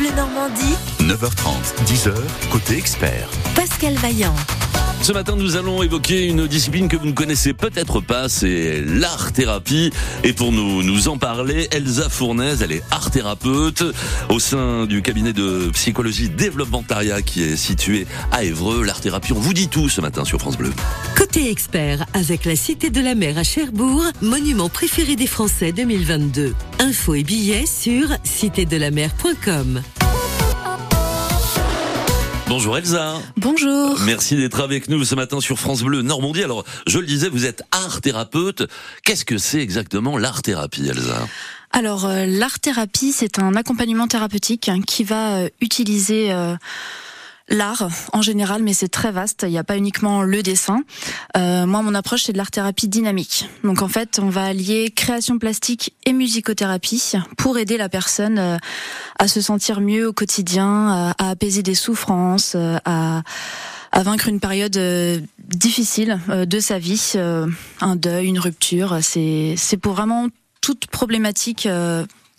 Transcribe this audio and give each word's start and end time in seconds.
Bleu 0.00 0.12
Normandie. 0.16 0.76
9h30, 1.00 1.74
10h, 1.84 2.14
côté 2.50 2.78
expert. 2.78 3.28
Pascal 3.54 3.92
Vaillant. 3.96 4.34
Ce 5.02 5.12
matin, 5.12 5.34
nous 5.34 5.56
allons 5.56 5.82
évoquer 5.82 6.26
une 6.26 6.46
discipline 6.46 6.86
que 6.86 6.96
vous 6.96 7.06
ne 7.06 7.12
connaissez 7.12 7.54
peut-être 7.54 8.00
pas, 8.00 8.28
c'est 8.28 8.82
l'art-thérapie. 8.82 9.90
Et 10.24 10.34
pour 10.34 10.52
nous, 10.52 10.82
nous 10.82 11.08
en 11.08 11.16
parler, 11.16 11.68
Elsa 11.72 12.10
Fournaise, 12.10 12.60
elle 12.62 12.72
est 12.72 12.82
art-thérapeute 12.90 13.82
au 14.28 14.38
sein 14.38 14.84
du 14.84 15.00
cabinet 15.00 15.32
de 15.32 15.70
psychologie 15.72 16.28
développementariat 16.28 17.22
qui 17.22 17.42
est 17.42 17.56
situé 17.56 18.06
à 18.30 18.44
Évreux. 18.44 18.84
L'art-thérapie, 18.84 19.32
on 19.32 19.40
vous 19.40 19.54
dit 19.54 19.68
tout 19.68 19.88
ce 19.88 20.02
matin 20.02 20.26
sur 20.26 20.38
France 20.38 20.58
Bleu. 20.58 20.72
Côté 21.16 21.50
expert, 21.50 22.04
avec 22.12 22.44
la 22.44 22.54
Cité 22.54 22.90
de 22.90 23.00
la 23.00 23.14
Mer 23.14 23.38
à 23.38 23.42
Cherbourg, 23.42 24.04
monument 24.20 24.68
préféré 24.68 25.16
des 25.16 25.26
Français 25.26 25.72
2022. 25.72 26.54
Infos 26.78 27.14
et 27.14 27.24
billets 27.24 27.66
sur 27.66 28.06
citédelamer.com. 28.24 29.80
Bonjour 32.50 32.76
Elsa. 32.76 33.14
Bonjour. 33.36 33.96
Merci 34.00 34.34
d'être 34.34 34.60
avec 34.60 34.88
nous 34.88 35.04
ce 35.04 35.14
matin 35.14 35.40
sur 35.40 35.56
France 35.56 35.82
Bleu 35.82 36.02
Normandie. 36.02 36.42
Alors, 36.42 36.64
je 36.84 36.98
le 36.98 37.06
disais, 37.06 37.28
vous 37.28 37.46
êtes 37.46 37.62
art 37.70 38.00
thérapeute. 38.00 38.68
Qu'est-ce 39.04 39.24
que 39.24 39.38
c'est 39.38 39.60
exactement 39.60 40.18
l'art 40.18 40.42
thérapie, 40.42 40.88
Elsa? 40.88 41.28
Alors, 41.70 42.06
euh, 42.06 42.26
l'art 42.26 42.58
thérapie, 42.58 43.12
c'est 43.12 43.38
un 43.38 43.54
accompagnement 43.54 44.08
thérapeutique 44.08 44.68
qui 44.88 45.04
va 45.04 45.36
euh, 45.36 45.48
utiliser 45.60 46.32
euh, 46.32 46.56
l'art 47.50 47.88
en 48.12 48.22
général, 48.22 48.62
mais 48.62 48.72
c'est 48.72 48.88
très 48.88 49.12
vaste. 49.12 49.44
Il 49.46 49.50
n'y 49.50 49.58
a 49.58 49.64
pas 49.64 49.76
uniquement 49.76 50.22
le 50.22 50.42
dessin. 50.42 50.82
Euh, 51.36 51.66
moi, 51.66 51.82
mon 51.82 51.94
approche, 51.94 52.24
c'est 52.24 52.32
de 52.32 52.38
l'art 52.38 52.50
thérapie 52.50 52.88
dynamique. 52.88 53.48
Donc, 53.64 53.82
en 53.82 53.88
fait, 53.88 54.18
on 54.22 54.28
va 54.28 54.44
allier 54.44 54.90
création 54.90 55.38
plastique 55.38 55.94
et 56.06 56.12
musicothérapie 56.12 57.12
pour 57.36 57.58
aider 57.58 57.76
la 57.76 57.88
personne 57.88 58.38
euh, 58.38 58.56
à 59.18 59.28
se 59.28 59.40
sentir 59.40 59.80
mieux 59.80 60.08
au 60.08 60.12
quotidien, 60.12 60.88
à, 60.88 61.14
à 61.18 61.30
apaiser 61.30 61.62
des 61.62 61.74
souffrances, 61.74 62.52
euh, 62.56 62.78
à 63.92 64.02
vaincre 64.02 64.28
une 64.28 64.40
période 64.40 64.76
euh, 64.76 65.20
difficile 65.38 66.20
euh, 66.28 66.46
de 66.46 66.60
sa 66.60 66.78
vie, 66.78 67.12
euh, 67.16 67.46
un 67.80 67.96
deuil, 67.96 68.26
une 68.26 68.38
rupture. 68.38 68.98
C'est 69.02 69.54
c'est 69.56 69.76
pour 69.76 69.94
vraiment 69.94 70.28
toute 70.60 70.86
problématique 70.86 71.66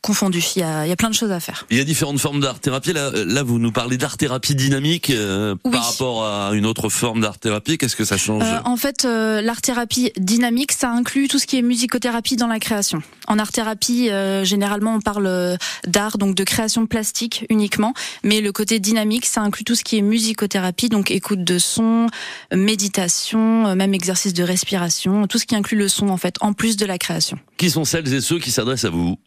confondue. 0.02 0.44
Il 0.56 0.60
y 0.60 0.64
a, 0.64 0.86
il 0.86 0.90
y 0.90 0.92
a 0.92 0.96
plein 0.96 1.10
de 1.10 1.16
choses 1.16 1.32
à 1.32 1.40
faire. 1.40 1.66
Il 1.70 1.78
y 1.78 1.80
a 1.80 1.84
différentes 1.84 2.20
formes 2.20 2.40
d'art 2.40 2.60
thérapie. 2.60 2.94
Là, 2.94 3.12
là, 3.14 3.44
vous 3.44 3.60
nous 3.60 3.72
parlez 3.72 3.98
d'art 3.98 4.18
thérapie 4.18 4.56
dynamique 4.56 5.10
euh, 5.12 5.56
Oui. 5.64 5.72
par 5.72 5.92
rapport 5.92 6.26
à 6.26 6.52
une 6.54 6.66
autre 6.66 6.90
forme 6.90 7.22
d'art 7.22 7.38
thérapie. 7.38 7.78
Qu'est-ce 7.78 7.96
que 7.96 8.06
ça 8.06 8.18
change 8.18 8.44
Euh, 8.44 8.60
en 8.66 8.78
fait, 8.78 9.06
euh, 9.06 9.42
l'art 9.42 9.62
thérapie 9.62 10.12
dynamique, 10.18 10.72
ça 10.72 10.92
inclut 10.92 11.28
tout 11.28 11.40
ce 11.40 11.46
qui 11.46 11.58
est 11.58 11.62
musicothérapie 11.62 12.36
dans 12.36 12.48
la 12.48 12.60
création. 12.60 13.02
En 13.28 13.38
art 13.40 13.52
thérapie, 13.52 14.10
euh, 14.10 14.44
généralement, 14.44 14.96
on 14.96 15.02
parle 15.02 15.58
d'art, 15.86 16.18
donc 16.18 16.36
de 16.36 16.44
création 16.44 16.88
plastique 16.88 17.46
uniquement, 17.50 17.94
mais 18.24 18.42
le 18.42 18.52
côté 18.52 18.80
dynamique, 18.80 19.26
ça 19.26 19.42
inclut 19.42 19.64
tout 19.64 19.76
ce 19.76 19.84
qui 19.84 19.98
est 19.98 20.02
musicothérapie, 20.02 20.90
donc 20.90 21.12
écoute 21.12 21.44
de 21.44 21.60
son, 21.60 22.08
méditation, 22.52 23.76
même 23.76 23.94
exercice 23.94 24.34
de 24.34 24.44
respiration, 24.44 25.28
tout 25.28 25.38
ce 25.38 25.46
qui 25.46 25.56
inclut 25.56 25.78
le 25.78 25.88
son 25.88 26.10
en 26.10 26.18
fait, 26.18 26.36
en 26.42 26.54
plus 26.54 26.78
de 26.78 26.86
la 26.86 26.98
création. 26.98 27.38
Qui 27.58 27.70
sont 27.70 27.86
celles 27.86 28.12
et 28.14 28.22
ceux 28.22 28.40
qui 28.40 28.52
s'adressent 28.52 28.86
à 28.86 28.90
vous? 28.90 29.18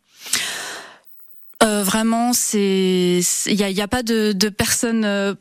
Euh, 1.63 1.83
vraiment, 1.83 2.33
c'est 2.33 3.21
il 3.47 3.55
y 3.55 3.81
a, 3.81 3.89
pas 3.89 4.03
de, 4.03 4.33
de 4.33 4.49
personnes. 4.49 5.05
euh, 5.05 5.35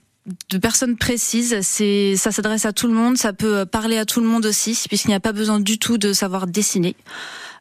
de 0.49 0.57
personnes 0.57 0.95
précises, 0.95 1.57
c'est 1.63 2.15
ça 2.15 2.31
s'adresse 2.31 2.65
à 2.65 2.71
tout 2.71 2.87
le 2.87 2.93
monde, 2.93 3.17
ça 3.17 3.33
peut 3.33 3.65
parler 3.65 3.97
à 3.97 4.05
tout 4.05 4.21
le 4.21 4.25
monde 4.25 4.45
aussi, 4.45 4.81
puisqu'il 4.87 5.09
n'y 5.09 5.15
a 5.15 5.19
pas 5.19 5.33
besoin 5.33 5.59
du 5.59 5.77
tout 5.79 5.97
de 5.97 6.13
savoir 6.13 6.47
dessiner. 6.47 6.95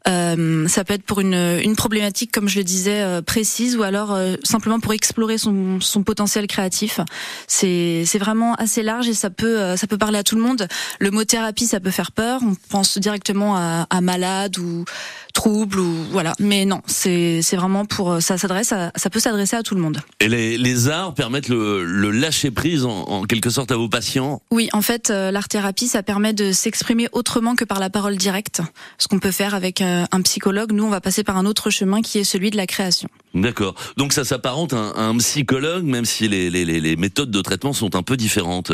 Euh, 0.09 0.67
ça 0.67 0.83
peut 0.85 0.95
être 0.95 1.05
pour 1.05 1.21
une, 1.21 1.61
une 1.63 1.77
problématique, 1.77 2.33
comme 2.33 2.49
je 2.49 2.59
le 2.59 2.65
disais, 2.65 3.03
euh, 3.03 3.23
précise, 3.23 3.77
ou 3.77 3.83
alors 3.85 4.13
euh, 4.13 4.35
simplement 4.43 4.81
pour 4.81 4.93
explorer 4.93 5.39
son, 5.39 5.81
son 5.81 6.03
potentiel 6.03 6.47
créatif. 6.49 6.99
C'est 7.47 8.03
c'est 8.07 8.19
vraiment 8.19 8.55
assez 8.57 8.83
large 8.83 9.09
et 9.09 9.15
ça 9.15 9.31
peut 9.31 9.61
euh, 9.61 9.77
ça 9.77 9.87
peut 9.87 9.99
parler 9.99 10.19
à 10.19 10.25
tout 10.25 10.35
le 10.37 10.43
monde. 10.43 10.67
Le 10.99 11.11
mot 11.11 11.25
thérapie, 11.25 11.67
ça 11.67 11.79
peut 11.81 11.91
faire 11.91 12.11
peur. 12.13 12.41
On 12.45 12.55
pense 12.69 12.99
directement 12.99 13.57
à, 13.57 13.87
à 13.91 14.01
malade 14.01 14.59
ou 14.59 14.85
trouble 15.33 15.81
ou 15.81 15.95
voilà. 16.11 16.35
Mais 16.39 16.65
non, 16.65 16.83
c'est 16.87 17.41
c'est 17.43 17.57
vraiment 17.57 17.85
pour 17.85 18.21
ça 18.21 18.39
s'adresse 18.39 18.73
à, 18.73 18.93
ça 18.97 19.11
peut 19.11 19.21
s'adresser 19.21 19.57
à 19.57 19.63
tout 19.63 19.75
le 19.75 19.81
monde. 19.81 20.01
Et 20.21 20.29
les, 20.29 20.59
les 20.59 20.89
arts 20.89 21.15
permettent 21.15 21.49
le, 21.49 21.85
le 21.85 22.11
lâcher 22.11 22.51
prise 22.51 22.85
en, 22.85 23.03
en 23.03 23.25
quelque 23.25 23.51
sorte 23.51 23.73
à 23.73 23.77
vos 23.77 23.89
patients? 23.89 24.43
Oui, 24.51 24.69
en 24.73 24.83
fait, 24.83 25.11
euh, 25.11 25.31
l'art 25.31 25.49
thérapie, 25.49 25.89
ça 25.89 26.03
permet 26.03 26.33
de 26.33 26.53
s'exprimer 26.53 27.09
autrement 27.13 27.55
que 27.55 27.65
par 27.65 27.81
la 27.81 27.91
parole 27.91 28.17
directe. 28.17 28.61
Ce 28.99 29.09
qu'on 29.09 29.19
peut 29.19 29.31
faire 29.31 29.55
avec 29.55 29.81
euh, 29.81 30.05
un 30.11 30.23
psychologue, 30.23 30.73
nous, 30.73 30.85
on 30.85 30.91
va 30.91 31.01
passer 31.01 31.25
par 31.25 31.37
un 31.37 31.47
autre 31.47 31.71
chemin 31.71 32.03
qui 32.03 32.19
est 32.19 32.25
celui 32.25 32.51
de 32.51 32.57
la 32.57 32.67
création. 32.67 33.09
D'accord. 33.35 33.75
Donc 33.97 34.13
ça 34.13 34.25
s'apparente 34.25 34.75
à 34.75 34.77
un, 34.77 34.91
à 34.91 35.03
un 35.03 35.17
psychologue, 35.17 35.85
même 35.85 36.05
si 36.05 36.29
les, 36.29 36.51
les, 36.51 36.65
les, 36.65 36.97
méthodes 36.97 37.31
de 37.31 37.41
traitement 37.41 37.73
sont 37.73 37.97
un 37.97 38.03
peu 38.03 38.17
différentes. 38.17 38.71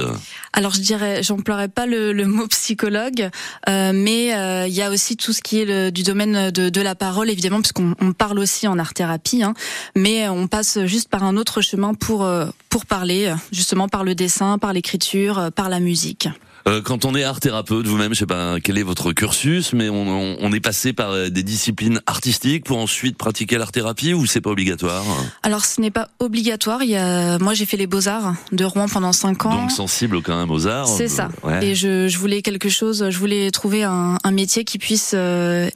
Alors, 0.52 0.75
je 0.75 0.80
dirais, 0.80 1.22
j'emploierais 1.22 1.69
pas 1.69 1.86
le, 1.86 2.12
le 2.12 2.26
mot 2.26 2.48
psychologue, 2.48 3.30
euh, 3.69 3.92
mais 3.94 4.34
euh, 4.34 4.66
il 4.66 4.75
y 4.75 4.82
a 4.82 4.90
aussi 4.90 5.16
tout 5.16 5.32
ce 5.32 5.40
qui 5.42 5.60
est 5.60 5.64
le, 5.64 5.90
du 5.90 6.02
domaine 6.02 6.47
de, 6.50 6.69
de 6.69 6.81
la 6.81 6.94
parole, 6.94 7.31
évidemment, 7.31 7.60
puisqu'on 7.60 7.94
on 8.00 8.12
parle 8.12 8.38
aussi 8.38 8.66
en 8.66 8.78
art 8.78 8.94
thérapie, 8.94 9.42
hein, 9.42 9.54
mais 9.97 10.28
on 10.28 10.47
passe 10.48 10.84
juste 10.84 11.09
par 11.09 11.25
un 11.25 11.36
autre 11.36 11.60
chemin 11.60 11.94
pour 11.94 12.25
euh, 12.25 12.47
pour 12.69 12.86
parler, 12.86 13.34
justement 13.53 13.88
par 13.88 14.04
le 14.04 14.14
dessin, 14.14 14.58
par 14.58 14.72
l'écriture, 14.72 15.38
euh, 15.38 15.50
par 15.50 15.69
la 15.69 15.81
musique. 15.81 16.28
Euh, 16.66 16.82
quand 16.82 17.06
on 17.06 17.14
est 17.14 17.25
art 17.25 17.41
thérapeute, 17.41 17.87
vous-même, 17.87 18.12
je 18.12 18.19
sais 18.19 18.26
pas 18.26 18.60
quel 18.62 18.76
est 18.76 18.82
votre 18.82 19.12
cursus, 19.12 19.72
mais 19.72 19.88
on, 19.88 20.06
on, 20.06 20.37
on 20.38 20.53
est 20.53 20.60
passé 20.60 20.92
par 20.92 21.12
euh, 21.12 21.31
des 21.31 21.42
disciplines 21.42 22.03
artistiques 22.06 22.64
pour 22.64 22.76
ensuite 22.76 23.16
pratiquer 23.16 23.56
l'art 23.56 23.72
thérapie 23.72 24.12
ou 24.12 24.26
c'est 24.26 24.42
pas 24.42 24.50
obligatoire? 24.50 25.03
Alors, 25.42 25.64
ce 25.64 25.81
n'est 25.81 25.92
pas 25.92 26.08
obligatoire. 26.19 26.82
Il 26.82 26.91
y 26.91 26.97
a, 26.97 27.38
moi, 27.38 27.54
j'ai 27.54 27.64
fait 27.64 27.78
les 27.78 27.87
beaux 27.87 28.06
arts 28.06 28.34
de 28.53 28.64
Rouen 28.66 28.87
pendant 28.87 29.12
cinq 29.12 29.47
ans. 29.47 29.62
Donc 29.62 29.70
sensible 29.70 30.20
quand 30.20 30.37
même 30.38 30.50
aux 30.50 30.66
arts. 30.66 30.88
C'est 30.88 31.04
euh, 31.04 31.08
ça. 31.08 31.28
ouais. 31.42 31.69
Et 31.69 31.75
je, 31.75 32.06
je 32.06 32.19
voulais 32.19 32.42
quelque 32.42 32.69
chose, 32.69 33.08
je 33.08 33.19
voulais 33.19 33.50
trouver 33.50 33.84
un, 33.84 34.19
un 34.22 34.31
métier 34.31 34.64
qui 34.64 34.76
puisse 34.76 35.12
euh, 35.14 35.70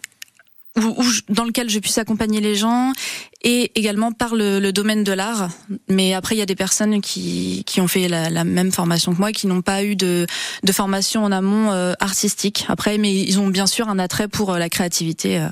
où, 0.77 0.95
où 0.99 1.03
je- 1.03 1.21
dans 1.29 1.45
lequel 1.45 1.69
je 1.69 1.79
puisse 1.79 1.99
accompagner 1.99 2.41
les 2.41 2.55
gens 2.55 2.93
et 3.43 3.73
également 3.75 4.13
par 4.13 4.35
le, 4.35 4.59
le 4.61 4.73
domaine 4.73 5.05
de 5.05 5.13
l'art. 5.13 5.51
Mais 5.89 6.15
après, 6.15 6.35
il 6.35 6.39
y 6.39 6.43
a 6.43 6.47
des 6.47 6.55
personnes 6.55 7.01
qui, 7.01 7.63
qui 7.67 7.81
ont 7.81 7.89
fait 7.89 8.09
la, 8.09 8.31
la 8.31 8.45
même 8.45 8.73
formation 8.73 9.13
que 9.13 9.19
moi, 9.19 9.33
qui 9.33 9.47
n'ont 9.47 9.63
pas 9.63 9.85
eu 9.85 9.97
de, 9.97 10.27
de 10.63 10.73
formation 10.73 11.25
en 11.25 11.33
amont 11.33 11.73
euh, 11.73 11.95
artistique. 12.01 12.65
Après, 12.69 12.99
mais 12.99 13.15
ils 13.15 13.39
ont 13.41 13.49
bien 13.49 13.67
sûr 13.67 13.89
un 13.89 13.99
attrait 13.99 14.29
pour 14.29 14.53
euh, 14.53 14.59
la 14.59 14.69
créativité. 14.69 15.39
euh, 15.39 15.49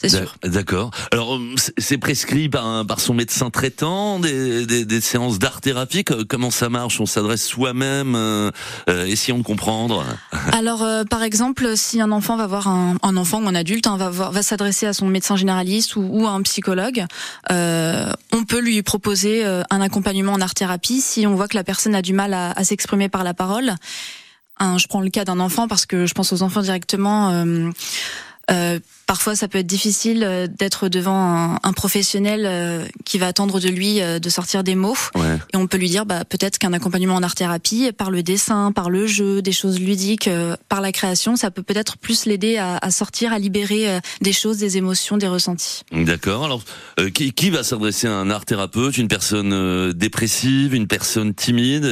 c'est 0.00 0.08
sûr. 0.08 0.34
D'a- 0.42 0.48
D'accord. 0.48 0.90
Alors, 1.12 1.36
euh, 1.36 1.54
c'est- 1.78 1.98
prescrit 1.98 2.48
par, 2.48 2.66
un- 2.66 2.84
par 2.84 3.00
son 3.00 3.14
médecin 3.14 3.50
traitant 3.50 4.18
des, 4.18 4.66
des, 4.66 4.84
des 4.84 5.00
séances 5.00 5.38
d'art 5.38 5.60
thérapie. 5.60 6.04
Co- 6.04 6.24
Comment 6.28 6.50
ça 6.50 6.68
marche? 6.68 7.00
On 7.00 7.06
s'adresse 7.06 7.44
soi-même. 7.46 8.14
Euh, 8.14 8.50
euh, 8.88 9.06
essayons 9.06 9.38
de 9.38 9.42
comprendre. 9.44 10.04
Alors, 10.52 10.82
euh, 10.82 11.04
par 11.04 11.22
exemple, 11.22 11.76
si 11.76 12.00
un 12.00 12.10
enfant 12.12 12.36
va 12.36 12.46
voir 12.46 12.68
un, 12.68 12.96
un 13.02 13.16
enfant 13.16 13.42
ou 13.42 13.48
un 13.48 13.54
adulte, 13.54 13.86
hein, 13.86 13.96
va, 13.96 14.10
va 14.10 14.42
s'adresser 14.42 14.86
à 14.86 14.92
son 14.92 15.06
médecin 15.06 15.36
généraliste 15.36 15.96
ou, 15.96 16.02
ou 16.02 16.26
à 16.26 16.30
un 16.30 16.42
psychologue, 16.42 17.04
euh, 17.50 18.12
on 18.32 18.44
peut 18.44 18.60
lui 18.60 18.82
proposer 18.82 19.44
un 19.44 19.80
accompagnement 19.80 20.32
en 20.32 20.40
art 20.40 20.54
thérapie 20.54 21.00
si 21.00 21.26
on 21.26 21.34
voit 21.34 21.48
que 21.48 21.56
la 21.56 21.64
personne 21.64 21.94
a 21.94 22.02
du 22.02 22.12
mal 22.12 22.34
à, 22.34 22.50
à 22.52 22.64
s'exprimer 22.64 23.08
par 23.08 23.24
la 23.24 23.34
parole. 23.34 23.74
Un- 24.58 24.78
je 24.78 24.86
prends 24.86 25.00
le 25.00 25.10
cas 25.10 25.24
d'un 25.24 25.40
enfant 25.40 25.66
parce 25.68 25.86
que 25.86 26.06
je 26.06 26.14
pense 26.14 26.32
aux 26.32 26.42
enfants 26.42 26.62
directement. 26.62 27.44
Euh, 28.50 28.78
parfois, 29.06 29.34
ça 29.36 29.48
peut 29.48 29.58
être 29.58 29.66
difficile 29.66 30.22
euh, 30.24 30.46
d'être 30.46 30.88
devant 30.88 31.16
un, 31.16 31.58
un 31.62 31.72
professionnel 31.72 32.42
euh, 32.44 32.86
qui 33.04 33.18
va 33.18 33.26
attendre 33.26 33.60
de 33.60 33.68
lui 33.68 34.00
euh, 34.00 34.18
de 34.18 34.28
sortir 34.28 34.64
des 34.64 34.74
mots. 34.74 34.96
Ouais. 35.14 35.38
Et 35.52 35.56
on 35.56 35.66
peut 35.66 35.76
lui 35.76 35.88
dire 35.88 36.06
bah, 36.06 36.24
peut-être 36.24 36.58
qu'un 36.58 36.72
accompagnement 36.72 37.14
en 37.14 37.22
art-thérapie, 37.22 37.92
par 37.92 38.10
le 38.10 38.22
dessin, 38.22 38.72
par 38.72 38.90
le 38.90 39.06
jeu, 39.06 39.42
des 39.42 39.52
choses 39.52 39.80
ludiques, 39.80 40.28
par 40.68 40.80
la 40.80 40.92
création, 40.92 41.36
ça 41.36 41.50
peut 41.50 41.62
peut-être 41.62 41.96
plus 41.96 42.26
l'aider 42.26 42.56
à, 42.56 42.78
à 42.78 42.90
sortir, 42.90 43.32
à 43.32 43.38
libérer 43.38 44.00
des 44.20 44.32
choses, 44.32 44.58
des 44.58 44.76
émotions, 44.76 45.16
des 45.16 45.28
ressentis. 45.28 45.82
D'accord. 45.92 46.44
Alors, 46.44 46.62
qui, 47.12 47.32
qui 47.32 47.50
va 47.50 47.62
s'adresser 47.62 48.06
à 48.06 48.12
un 48.12 48.30
art 48.30 48.44
thérapeute 48.44 48.96
Une 48.98 49.08
personne 49.08 49.92
dépressive, 49.92 50.74
une 50.74 50.86
personne 50.86 51.34
timide 51.34 51.84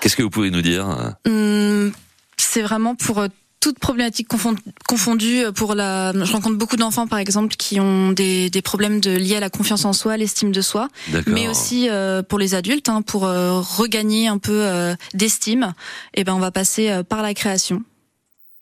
Qu'est-ce 0.00 0.16
que 0.16 0.22
vous 0.22 0.30
pouvez 0.30 0.50
nous 0.50 0.62
dire? 0.62 1.14
Hum, 1.26 1.92
c'est 2.36 2.62
vraiment 2.62 2.94
pour 2.94 3.24
toute 3.62 3.78
problématique 3.78 4.28
confon- 4.28 4.58
confondue. 4.88 5.44
euh, 5.44 5.52
Pour 5.52 5.74
la, 5.74 6.12
je 6.12 6.32
rencontre 6.32 6.56
beaucoup 6.56 6.76
d'enfants, 6.76 7.06
par 7.06 7.20
exemple, 7.20 7.54
qui 7.56 7.80
ont 7.80 8.10
des, 8.12 8.50
des 8.50 8.60
problèmes 8.60 9.00
de, 9.00 9.12
liés 9.12 9.36
à 9.36 9.40
la 9.40 9.48
confiance 9.48 9.84
en 9.86 9.92
soi, 9.94 10.16
l'estime 10.18 10.50
de 10.52 10.60
soi. 10.60 10.88
Mais 11.26 11.48
aussi 11.48 11.88
euh, 11.88 12.22
pour 12.22 12.38
les 12.38 12.54
adultes, 12.54 12.88
hein, 12.90 13.00
pour 13.00 13.24
euh, 13.24 13.60
regagner 13.60 14.26
un 14.26 14.38
peu 14.38 14.52
euh, 14.66 14.94
d'estime. 15.14 15.72
Et 16.14 16.24
ben, 16.24 16.34
on 16.34 16.40
va 16.40 16.50
passer 16.50 16.90
euh, 16.90 17.02
par 17.04 17.22
la 17.22 17.34
création, 17.34 17.82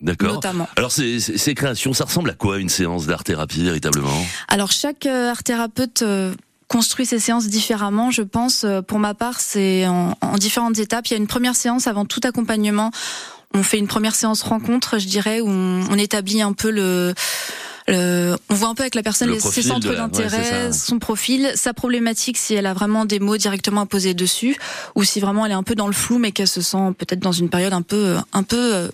D'accord. 0.01 0.33
notamment. 0.35 0.67
Alors, 0.77 0.91
ces, 0.91 1.19
ces, 1.19 1.37
ces 1.37 1.55
créations, 1.55 1.93
ça 1.93 2.05
ressemble 2.05 2.29
à 2.29 2.33
quoi 2.35 2.59
une 2.59 2.69
séance 2.69 3.07
d'art 3.07 3.23
thérapie 3.23 3.63
véritablement? 3.63 4.25
Alors 4.47 4.71
chaque 4.71 5.05
euh, 5.07 5.31
art 5.31 5.43
thérapeute 5.43 6.03
euh, 6.03 6.33
construit 6.67 7.07
ses 7.07 7.19
séances 7.19 7.47
différemment. 7.47 8.11
Je 8.11 8.21
pense, 8.21 8.65
pour 8.87 8.99
ma 8.99 9.13
part, 9.13 9.39
c'est 9.39 9.87
en, 9.87 10.15
en 10.21 10.37
différentes 10.37 10.77
étapes. 10.79 11.07
Il 11.07 11.11
y 11.11 11.15
a 11.15 11.17
une 11.17 11.27
première 11.27 11.55
séance 11.55 11.87
avant 11.87 12.05
tout 12.05 12.21
accompagnement. 12.23 12.91
On 13.53 13.63
fait 13.63 13.77
une 13.77 13.87
première 13.87 14.15
séance 14.15 14.43
rencontre, 14.43 14.97
je 14.97 15.07
dirais, 15.07 15.41
où 15.41 15.49
on, 15.49 15.83
on 15.89 15.97
établit 15.97 16.41
un 16.41 16.53
peu 16.53 16.71
le 16.71 17.13
on 17.87 18.55
voit 18.55 18.69
un 18.69 18.75
peu 18.75 18.83
avec 18.83 18.95
la 18.95 19.03
personne 19.03 19.37
ses 19.39 19.61
centres 19.61 19.89
ouais, 19.89 19.95
d'intérêt, 19.95 20.71
son 20.71 20.99
profil, 20.99 21.51
sa 21.55 21.73
problématique, 21.73 22.37
si 22.37 22.53
elle 22.53 22.65
a 22.65 22.73
vraiment 22.73 23.05
des 23.05 23.19
mots 23.19 23.37
directement 23.37 23.81
à 23.81 23.85
poser 23.85 24.13
dessus, 24.13 24.55
ou 24.95 25.03
si 25.03 25.19
vraiment 25.19 25.45
elle 25.45 25.51
est 25.51 25.55
un 25.55 25.63
peu 25.63 25.75
dans 25.75 25.87
le 25.87 25.93
flou, 25.93 26.17
mais 26.17 26.31
qu'elle 26.31 26.47
se 26.47 26.61
sent 26.61 26.93
peut-être 26.97 27.19
dans 27.19 27.31
une 27.31 27.49
période 27.49 27.73
un 27.73 27.81
peu, 27.81 28.15
un 28.33 28.43
peu 28.43 28.89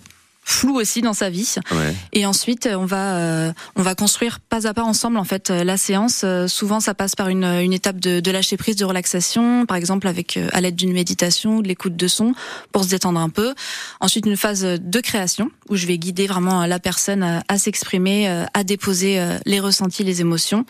euh, 0.48 0.58
floue 0.58 0.76
aussi 0.76 1.02
dans 1.02 1.12
sa 1.12 1.30
vie. 1.30 1.54
Ouais. 1.70 1.94
Et 2.12 2.26
ensuite, 2.26 2.68
on 2.72 2.86
va 2.86 3.16
euh, 3.16 3.52
on 3.76 3.82
va 3.82 3.94
construire 3.94 4.40
pas 4.40 4.66
à 4.66 4.74
pas 4.74 4.82
ensemble 4.82 5.18
en 5.18 5.24
fait 5.24 5.50
euh, 5.50 5.64
la 5.64 5.76
séance. 5.76 6.22
Euh, 6.24 6.48
souvent, 6.48 6.80
ça 6.80 6.94
passe 6.94 7.14
par 7.14 7.28
une, 7.28 7.44
une 7.44 7.72
étape 7.72 8.00
de, 8.00 8.20
de 8.20 8.30
lâcher 8.30 8.56
prise, 8.56 8.76
de 8.76 8.84
relaxation, 8.84 9.66
par 9.66 9.76
exemple 9.76 10.08
avec 10.08 10.36
euh, 10.36 10.48
à 10.52 10.60
l'aide 10.60 10.76
d'une 10.76 10.92
méditation, 10.92 11.56
ou 11.58 11.62
de 11.62 11.68
l'écoute 11.68 11.96
de 11.96 12.08
son 12.08 12.34
pour 12.72 12.84
se 12.84 12.88
détendre 12.88 13.20
un 13.20 13.28
peu. 13.30 13.54
Ensuite, 14.00 14.26
une 14.26 14.36
phase 14.36 14.62
de 14.62 15.00
création 15.00 15.50
où 15.68 15.76
je 15.76 15.86
vais 15.86 15.98
guider 15.98 16.26
vraiment 16.26 16.66
la 16.66 16.78
personne 16.78 17.22
à, 17.22 17.42
à 17.48 17.58
s'exprimer, 17.58 18.28
euh, 18.28 18.44
à 18.54 18.64
déposer 18.64 19.20
euh, 19.20 19.38
les 19.46 19.60
ressentis, 19.60 20.04
les 20.04 20.20
émotions. 20.20 20.64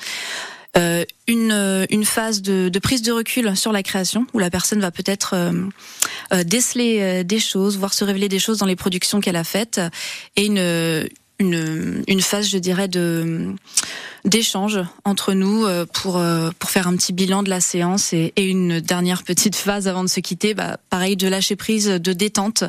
Euh, 0.76 1.04
une, 1.26 1.50
euh, 1.50 1.86
une 1.88 2.04
phase 2.04 2.42
de, 2.42 2.68
de 2.68 2.78
prise 2.78 3.00
de 3.00 3.10
recul 3.10 3.56
sur 3.56 3.72
la 3.72 3.82
création 3.82 4.26
où 4.34 4.38
la 4.38 4.50
personne 4.50 4.80
va 4.80 4.90
peut-être 4.90 5.34
euh, 5.34 5.50
euh, 5.50 5.66
déceler 6.44 7.00
euh, 7.00 7.22
des 7.22 7.38
choses, 7.38 7.78
voir 7.78 7.94
se 7.94 8.04
révéler 8.04 8.28
des 8.28 8.38
choses 8.38 8.58
dans 8.58 8.66
les 8.66 8.76
productions 8.76 9.20
qu'elle 9.20 9.36
a 9.36 9.44
faites 9.44 9.80
et 10.36 10.46
une 10.46 11.08
une, 11.38 12.20
phase, 12.20 12.48
je 12.48 12.58
dirais, 12.58 12.88
de 12.88 13.54
d'échange 14.24 14.80
entre 15.04 15.32
nous 15.32 15.64
euh, 15.64 15.86
pour 15.86 16.16
euh, 16.16 16.50
pour 16.58 16.70
faire 16.70 16.88
un 16.88 16.96
petit 16.96 17.12
bilan 17.12 17.44
de 17.44 17.48
la 17.48 17.60
séance 17.60 18.12
et, 18.12 18.32
une 18.36 18.80
dernière 18.80 19.22
petite 19.22 19.54
phase 19.54 19.86
avant 19.86 20.02
de 20.02 20.08
se 20.08 20.20
quitter, 20.20 20.54
bah, 20.54 20.78
pareil 20.90 21.16
de 21.16 21.28
lâcher 21.28 21.54
prise, 21.54 21.86
de 21.86 22.12
détente 22.12 22.64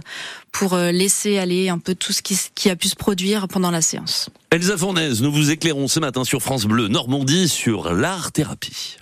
pour 0.51 0.75
euh, 0.75 0.91
laisser 0.91 1.39
aller 1.39 1.69
un 1.69 1.79
peu 1.79 1.95
tout 1.95 2.13
ce 2.13 2.21
qui, 2.21 2.37
qui 2.53 2.69
a 2.69 2.75
pu 2.75 2.87
se 2.87 2.95
produire 2.95 3.47
pendant 3.47 3.71
la 3.71 3.81
séance. 3.81 4.29
Elsa 4.51 4.77
Fournaise, 4.77 5.21
nous 5.21 5.31
vous 5.31 5.49
éclairons 5.49 5.87
ce 5.87 5.99
matin 5.99 6.23
sur 6.23 6.41
France 6.41 6.65
Bleu 6.65 6.87
Normandie 6.87 7.49
sur 7.49 7.93
l'art 7.93 8.31
thérapie. 8.31 8.97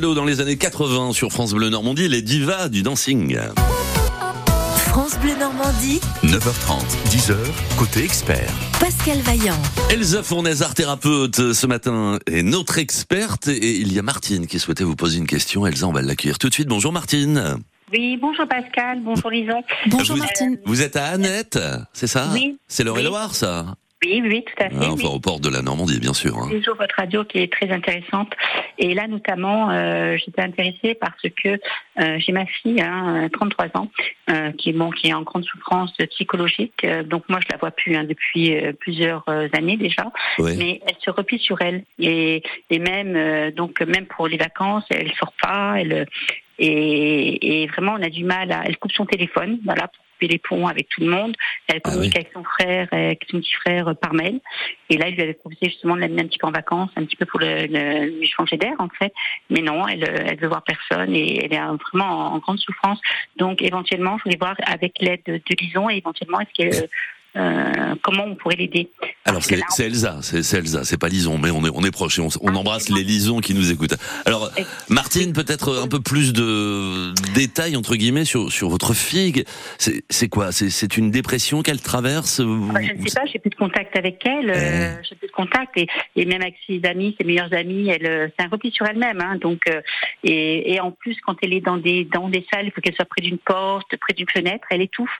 Dans 0.00 0.24
les 0.24 0.40
années 0.40 0.56
80 0.56 1.12
sur 1.12 1.32
France 1.32 1.52
Bleu 1.54 1.70
Normandie, 1.70 2.08
les 2.08 2.22
divas 2.22 2.68
du 2.68 2.82
dancing. 2.82 3.36
France 4.90 5.18
Bleu 5.20 5.34
Normandie, 5.38 6.00
9h30, 6.22 6.82
10h, 7.10 7.34
côté 7.76 8.04
expert. 8.04 8.48
Pascal 8.78 9.18
Vaillant. 9.18 9.58
Elsa 9.90 10.22
Fournaise, 10.22 10.62
art 10.62 10.74
thérapeute, 10.74 11.52
ce 11.52 11.66
matin 11.66 12.18
est 12.30 12.42
notre 12.44 12.78
experte 12.78 13.48
et 13.48 13.76
il 13.80 13.92
y 13.92 13.98
a 13.98 14.02
Martine 14.02 14.46
qui 14.46 14.60
souhaitait 14.60 14.84
vous 14.84 14.94
poser 14.96 15.18
une 15.18 15.26
question. 15.26 15.66
Elsa, 15.66 15.86
on 15.88 15.92
va 15.92 16.00
l'accueillir 16.02 16.38
tout 16.38 16.48
de 16.48 16.54
suite. 16.54 16.68
Bonjour 16.68 16.92
Martine. 16.92 17.56
Oui, 17.92 18.16
bonjour 18.20 18.46
Pascal, 18.46 19.00
bonjour 19.02 19.30
Lison. 19.30 19.62
Bonjour 19.88 20.14
Vous- 20.16 20.22
Martine. 20.22 20.58
Vous 20.64 20.80
êtes 20.82 20.94
à 20.94 21.06
Annette, 21.06 21.58
c'est 21.92 22.06
ça 22.06 22.28
Oui. 22.32 22.56
C'est 22.68 22.82
Oui. 22.82 22.86
l'Eure-et-Loire, 22.86 23.34
ça 23.34 23.74
Oui, 24.04 24.22
oui, 24.24 24.44
tout 24.44 24.62
à 24.62 24.70
fait. 24.70 24.76
Ah, 24.80 24.92
oui. 24.96 25.04
Au 25.04 25.18
port 25.18 25.40
de 25.40 25.48
la 25.48 25.60
Normandie, 25.60 25.98
bien 25.98 26.14
sûr. 26.14 26.36
hein. 26.38 26.48
Toujours 26.50 26.76
votre 26.76 26.94
radio 26.96 27.24
qui 27.24 27.38
est 27.38 27.52
très 27.52 27.68
intéressante. 27.70 28.32
Et 28.78 28.94
là, 28.94 29.08
notamment, 29.08 29.70
euh, 29.70 30.16
j'étais 30.16 30.40
intéressée 30.42 30.94
parce 30.94 31.20
que 31.22 31.48
euh, 32.00 32.18
j'ai 32.18 32.30
ma 32.32 32.46
fille, 32.46 32.80
hein, 32.80 33.24
euh, 33.24 33.28
33 33.28 33.66
ans, 33.74 33.90
euh, 34.30 34.52
qui 34.52 34.70
est 34.70 34.72
bon, 34.72 34.90
qui 34.90 35.08
est 35.08 35.14
en 35.14 35.22
grande 35.22 35.44
souffrance 35.44 35.92
psychologique. 36.10 36.84
Euh, 36.84 37.02
donc 37.02 37.28
moi, 37.28 37.40
je 37.42 37.48
la 37.50 37.58
vois 37.58 37.72
plus 37.72 37.96
hein, 37.96 38.04
depuis 38.04 38.54
euh, 38.56 38.72
plusieurs 38.72 39.24
euh, 39.28 39.48
années 39.52 39.76
déjà. 39.76 40.04
Ouais. 40.38 40.54
Mais 40.56 40.80
elle 40.86 40.96
se 41.00 41.10
replie 41.10 41.40
sur 41.40 41.60
elle. 41.60 41.82
Et, 41.98 42.42
et 42.70 42.78
même, 42.78 43.16
euh, 43.16 43.50
donc 43.50 43.80
même 43.80 44.06
pour 44.06 44.28
les 44.28 44.36
vacances, 44.36 44.84
elle 44.90 45.12
sort 45.14 45.32
pas. 45.42 45.74
Elle 45.80 46.06
et, 46.60 47.62
et 47.62 47.66
vraiment, 47.66 47.94
on 47.98 48.02
a 48.02 48.10
du 48.10 48.24
mal. 48.24 48.52
À, 48.52 48.62
elle 48.64 48.76
coupe 48.78 48.92
son 48.92 49.06
téléphone, 49.06 49.58
voilà, 49.64 49.88
pour 49.88 50.04
couper 50.18 50.28
les 50.28 50.38
ponts 50.38 50.66
avec 50.66 50.88
tout 50.88 51.00
le 51.00 51.08
monde. 51.08 51.36
Elle 51.68 51.80
Ah 51.84 51.90
communique 51.90 52.16
avec 52.16 52.30
son 52.34 52.42
frère, 52.42 52.88
avec 52.90 53.24
son 53.30 53.38
petit 53.38 53.52
frère 53.54 53.88
euh, 53.88 53.94
par 53.94 54.12
mail. 54.14 54.40
Et 54.90 54.96
là, 54.96 55.08
il 55.08 55.14
lui 55.14 55.22
avait 55.22 55.34
proposé 55.34 55.66
justement 55.66 55.94
de 55.94 56.00
l'amener 56.00 56.22
un 56.22 56.26
petit 56.26 56.38
peu 56.38 56.46
en 56.46 56.50
vacances, 56.50 56.90
un 56.96 57.04
petit 57.04 57.16
peu 57.16 57.26
pour 57.26 57.40
le, 57.40 57.66
le- 57.66 58.18
lui 58.18 58.26
changer 58.26 58.56
d'air 58.56 58.74
en 58.78 58.88
fait. 58.88 59.12
Mais 59.50 59.60
non, 59.60 59.86
elle, 59.86 60.04
euh, 60.04 60.24
elle 60.26 60.38
veut 60.38 60.48
voir 60.48 60.62
personne 60.62 61.14
et 61.14 61.44
elle 61.44 61.52
est 61.52 61.60
euh, 61.60 61.76
vraiment 61.90 62.32
en, 62.32 62.34
en 62.34 62.38
grande 62.38 62.58
souffrance. 62.58 63.00
Donc 63.36 63.62
éventuellement, 63.62 64.18
je 64.18 64.24
voulais 64.24 64.38
voir 64.38 64.56
avec 64.66 64.94
l'aide 65.00 65.22
de, 65.26 65.34
de 65.34 65.56
Lison 65.60 65.88
et 65.90 65.96
éventuellement 65.98 66.40
est-ce 66.40 66.70
que 66.70 66.88
euh, 67.38 67.94
comment 68.02 68.24
on 68.24 68.34
pourrait 68.34 68.56
l'aider. 68.56 68.90
Alors 69.24 69.42
c'est 69.42 69.60
Elsa, 69.84 70.18
c'est 70.22 70.54
Elsa, 70.54 70.84
c'est 70.84 70.98
pas 70.98 71.08
Lison, 71.08 71.38
mais 71.38 71.50
on 71.50 71.64
est 71.64 71.70
on 71.72 71.82
est 71.82 71.90
proche 71.90 72.18
et 72.18 72.22
on, 72.22 72.28
on 72.40 72.48
Ah, 72.54 72.56
embrasse 72.58 72.88
les 72.88 73.04
Lisons 73.04 73.40
qui 73.40 73.54
nous 73.54 73.70
écoutent. 73.70 73.94
Alors 74.26 74.50
Martine, 74.88 75.32
peut-être 75.32 75.78
un 75.82 75.88
peu 75.88 76.00
plus 76.00 76.32
de 76.32 77.12
détails 77.34 77.76
entre 77.76 77.94
guillemets 77.96 78.24
sur 78.24 78.50
sur 78.50 78.68
votre 78.68 78.94
fille. 78.94 79.44
C'est 79.78 80.28
quoi? 80.28 80.52
C'est 80.52 80.96
une 80.96 81.10
dépression 81.10 81.62
qu'elle 81.62 81.80
traverse 81.80 82.40
Enfin, 82.40 82.80
je 82.82 82.92
ne 82.92 83.06
sais 83.06 83.14
pas, 83.20 83.26
j'ai 83.26 83.38
plus 83.38 83.50
de 83.50 83.54
contact 83.54 83.96
avec 83.96 84.24
elle, 84.24 84.50
euh, 84.50 84.96
j'ai 85.08 85.14
plus 85.14 85.28
de 85.28 85.32
contact 85.32 85.76
et, 85.76 85.86
et 86.16 86.24
même 86.24 86.42
avec 86.42 86.54
ses 86.66 86.80
amis, 86.84 87.14
ses 87.18 87.26
meilleurs 87.26 87.52
amis, 87.52 87.88
elle, 87.88 88.06
euh, 88.06 88.28
c'est 88.36 88.44
un 88.46 88.48
repli 88.48 88.70
sur 88.72 88.86
elle-même. 88.86 89.20
Hein, 89.20 89.36
donc 89.40 89.60
euh, 89.68 89.80
et, 90.24 90.74
et 90.74 90.80
en 90.80 90.90
plus, 90.90 91.16
quand 91.24 91.36
elle 91.42 91.52
est 91.52 91.60
dans 91.60 91.76
des 91.76 92.04
dans 92.04 92.28
des 92.28 92.44
salles, 92.52 92.66
il 92.66 92.72
faut 92.72 92.80
qu'elle 92.80 92.94
soit 92.94 93.04
près 93.04 93.22
d'une 93.22 93.38
porte, 93.38 93.94
près 93.96 94.14
d'une 94.14 94.28
fenêtre, 94.28 94.66
elle 94.70 94.82
étouffe. 94.82 95.10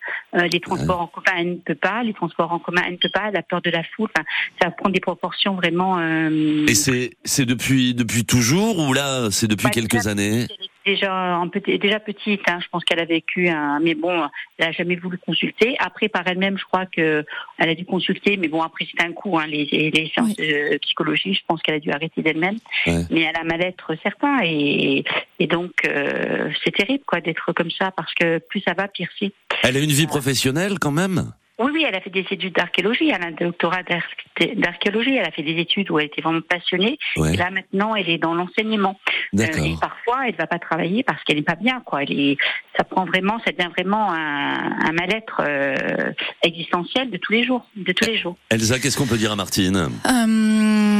Les 0.50 0.60
transports 0.60 1.00
en 1.00 1.06
commun, 1.06 1.37
elle 1.38 1.50
ne 1.50 1.56
peut 1.56 1.75
pas. 1.75 2.02
Les 2.08 2.14
transports 2.14 2.52
en 2.52 2.58
commun, 2.58 2.82
elle 2.86 2.92
ne 2.92 2.98
peut 2.98 3.10
pas. 3.12 3.28
Elle 3.28 3.36
a 3.36 3.42
peur 3.42 3.62
de 3.62 3.70
la 3.70 3.82
foule. 3.84 4.08
Enfin, 4.16 4.26
ça 4.60 4.70
prend 4.70 4.88
des 4.90 5.00
proportions 5.00 5.54
vraiment. 5.54 5.98
Euh, 5.98 6.66
Et 6.66 6.74
c'est 6.74 7.10
c'est 7.24 7.44
depuis 7.46 7.94
depuis 7.94 8.24
toujours 8.24 8.78
ou 8.78 8.92
là 8.92 9.30
c'est 9.30 9.46
depuis 9.46 9.64
Bah, 9.64 9.70
quelques 9.70 9.92
déjà, 9.92 10.10
années 10.10 10.46
déjà 10.86 11.44
déjà 11.66 12.00
petite, 12.00 12.40
hein, 12.48 12.58
je 12.62 12.68
pense 12.70 12.82
qu'elle 12.84 13.00
a 13.00 13.04
vécu 13.04 13.48
un, 13.48 13.78
mais 13.80 13.94
bon, 13.94 14.26
elle 14.56 14.68
a 14.68 14.72
jamais 14.72 14.96
voulu 14.96 15.18
consulter. 15.18 15.76
Après, 15.80 16.08
par 16.08 16.26
elle-même, 16.26 16.56
je 16.56 16.64
crois 16.64 16.86
que 16.86 17.24
elle 17.58 17.68
a 17.68 17.74
dû 17.74 17.84
consulter, 17.84 18.36
mais 18.38 18.48
bon, 18.48 18.62
après 18.62 18.86
c'est 18.90 19.04
un 19.04 19.12
coup, 19.12 19.38
hein, 19.38 19.46
les, 19.46 19.66
les 19.66 20.10
séances 20.14 20.34
de 20.36 20.78
psychologie, 20.78 21.34
je 21.34 21.40
pense 21.46 21.60
qu'elle 21.62 21.74
a 21.74 21.80
dû 21.80 21.90
arrêter 21.90 22.22
d'elle-même. 22.22 22.56
Ouais. 22.86 23.04
Mais 23.10 23.20
elle 23.22 23.36
a 23.36 23.40
un 23.42 23.44
mal-être 23.44 23.94
certain 24.02 24.38
et, 24.44 25.04
et 25.38 25.46
donc 25.46 25.72
euh, 25.86 26.50
c'est 26.64 26.74
terrible 26.74 27.04
quoi 27.06 27.20
d'être 27.20 27.52
comme 27.52 27.70
ça 27.70 27.90
parce 27.90 28.14
que 28.14 28.38
plus 28.38 28.60
ça 28.60 28.72
va, 28.72 28.88
pire 28.88 29.08
c'est. 29.18 29.32
Elle 29.64 29.76
a 29.76 29.80
une 29.80 29.90
vie 29.90 30.06
professionnelle 30.06 30.78
quand 30.78 30.92
même? 30.92 31.32
Oui, 31.60 31.70
oui, 31.74 31.84
elle 31.86 31.94
a 31.94 32.00
fait 32.00 32.10
des 32.10 32.24
études 32.30 32.54
d'archéologie, 32.54 33.10
elle 33.10 33.22
a 33.22 33.26
un 33.26 33.32
doctorat 33.32 33.82
d'ar- 33.82 34.54
d'archéologie, 34.56 35.16
elle 35.16 35.26
a 35.26 35.32
fait 35.32 35.42
des 35.42 35.58
études 35.60 35.90
où 35.90 35.98
elle 35.98 36.06
était 36.06 36.22
vraiment 36.22 36.40
passionnée. 36.40 36.98
Ouais. 37.16 37.34
Et 37.34 37.36
là 37.36 37.50
maintenant, 37.50 37.96
elle 37.96 38.08
est 38.08 38.18
dans 38.18 38.34
l'enseignement. 38.34 38.98
Euh, 39.06 39.38
D'accord. 39.38 39.64
et 39.64 39.74
parfois, 39.80 40.28
elle 40.28 40.36
va 40.36 40.46
pas 40.46 40.58
travailler 40.60 41.02
parce 41.02 41.22
qu'elle 41.24 41.36
n'est 41.36 41.42
pas 41.42 41.56
bien, 41.56 41.80
quoi. 41.84 42.02
Elle 42.04 42.12
est, 42.12 42.36
ça 42.76 42.84
prend 42.84 43.04
vraiment, 43.06 43.38
ça 43.44 43.50
devient 43.50 43.70
vraiment 43.76 44.12
un, 44.12 44.72
un 44.88 44.92
mal-être 44.92 45.42
euh, 45.46 46.12
existentiel 46.42 47.10
de 47.10 47.16
tous 47.16 47.32
les 47.32 47.42
jours, 47.44 47.66
de 47.76 47.92
tous 47.92 48.08
les 48.08 48.16
jours. 48.16 48.36
Elsa, 48.50 48.78
qu'est-ce 48.78 48.96
qu'on 48.96 49.06
peut 49.06 49.18
dire 49.18 49.32
à 49.32 49.36
Martine? 49.36 49.76
Euh, 50.06 50.98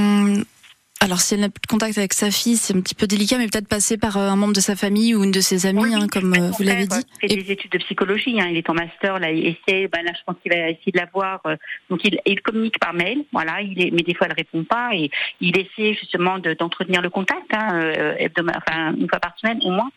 alors, 1.01 1.21
si 1.21 1.35
elle 1.35 1.41
n'a 1.41 1.49
plus 1.49 1.61
de 1.61 1.67
contact 1.67 1.97
avec 1.97 2.13
sa 2.13 2.31
fille, 2.31 2.57
c'est 2.57 2.77
un 2.77 2.81
petit 2.81 2.95
peu 2.95 3.07
délicat, 3.07 3.39
mais 3.39 3.47
peut-être 3.47 3.69
passer 3.69 3.97
par 3.99 4.17
euh, 4.17 4.29
un 4.29 4.37
membre 4.37 4.53
de 4.53 4.61
sa 4.61 4.75
famille 4.77 5.15
ou 5.15 5.23
une 5.25 5.31
de 5.31 5.41
ses 5.41 5.67
amies, 5.67 5.81
Oui, 5.81 5.95
hein, 5.95 6.07
comme 6.11 6.35
euh, 6.35 6.51
vous 6.51 6.65
l'avez 6.65 6.87
dit. 6.87 6.97
euh, 6.97 7.19
fait 7.21 7.33
Et- 7.33 7.37
des 7.37 7.53
études 7.53 7.71
de 7.73 7.79
psychologie, 7.79 8.41
hein, 8.41 8.49
il 8.51 8.57
est 8.57 8.69
en 8.69 8.75
master, 8.75 9.19
là, 9.21 9.31
il 9.31 9.47
essaie, 9.47 9.89
ben 9.89 10.03
là, 10.05 10.13
je 10.15 10.21
pense 10.27 10.37
qu'il 10.43 10.53
va 10.53 10.59
essayer 10.71 10.93
de 10.93 10.99
la 10.99 11.07
voir. 11.13 11.41
euh, 11.47 11.57
donc, 11.89 12.01
il, 12.05 12.19
il 12.27 12.41
communique 12.41 12.79
par 12.81 12.95
mail, 12.95 13.25
voilà, 13.33 13.61
il 13.63 13.81
est, 13.81 13.91
mais 13.93 14.03
des 14.03 14.15
fois, 14.15 14.27
elle 14.29 14.35
répond 14.37 14.65
pas, 14.65 14.91
et 14.95 15.11
il 15.41 15.57
essaie 15.57 15.95
justement 15.95 16.39
de- 16.39 16.55
d'entretenir 16.55 17.01
le 17.01 17.11
contact, 17.11 17.47
hein, 17.53 17.69
euh, 17.75 18.29
enfin, 18.57 18.95
une 18.99 19.09
fois 19.09 19.21
par 19.21 19.35
semaine 19.39 19.61
au 19.65 19.71
moins. 19.71 19.91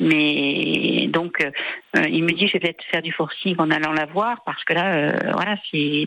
Mais 0.00 1.06
donc, 1.08 1.46
il 1.96 2.22
me 2.24 2.32
dit, 2.32 2.46
je 2.48 2.54
vais 2.54 2.58
peut-être 2.60 2.84
faire 2.90 3.02
du 3.02 3.12
forcing 3.12 3.54
en 3.58 3.70
allant 3.70 3.92
la 3.92 4.06
voir, 4.06 4.42
parce 4.44 4.62
que 4.64 4.72
là, 4.74 4.94
euh, 4.94 5.18
voilà, 5.32 5.56
c'est. 5.70 6.04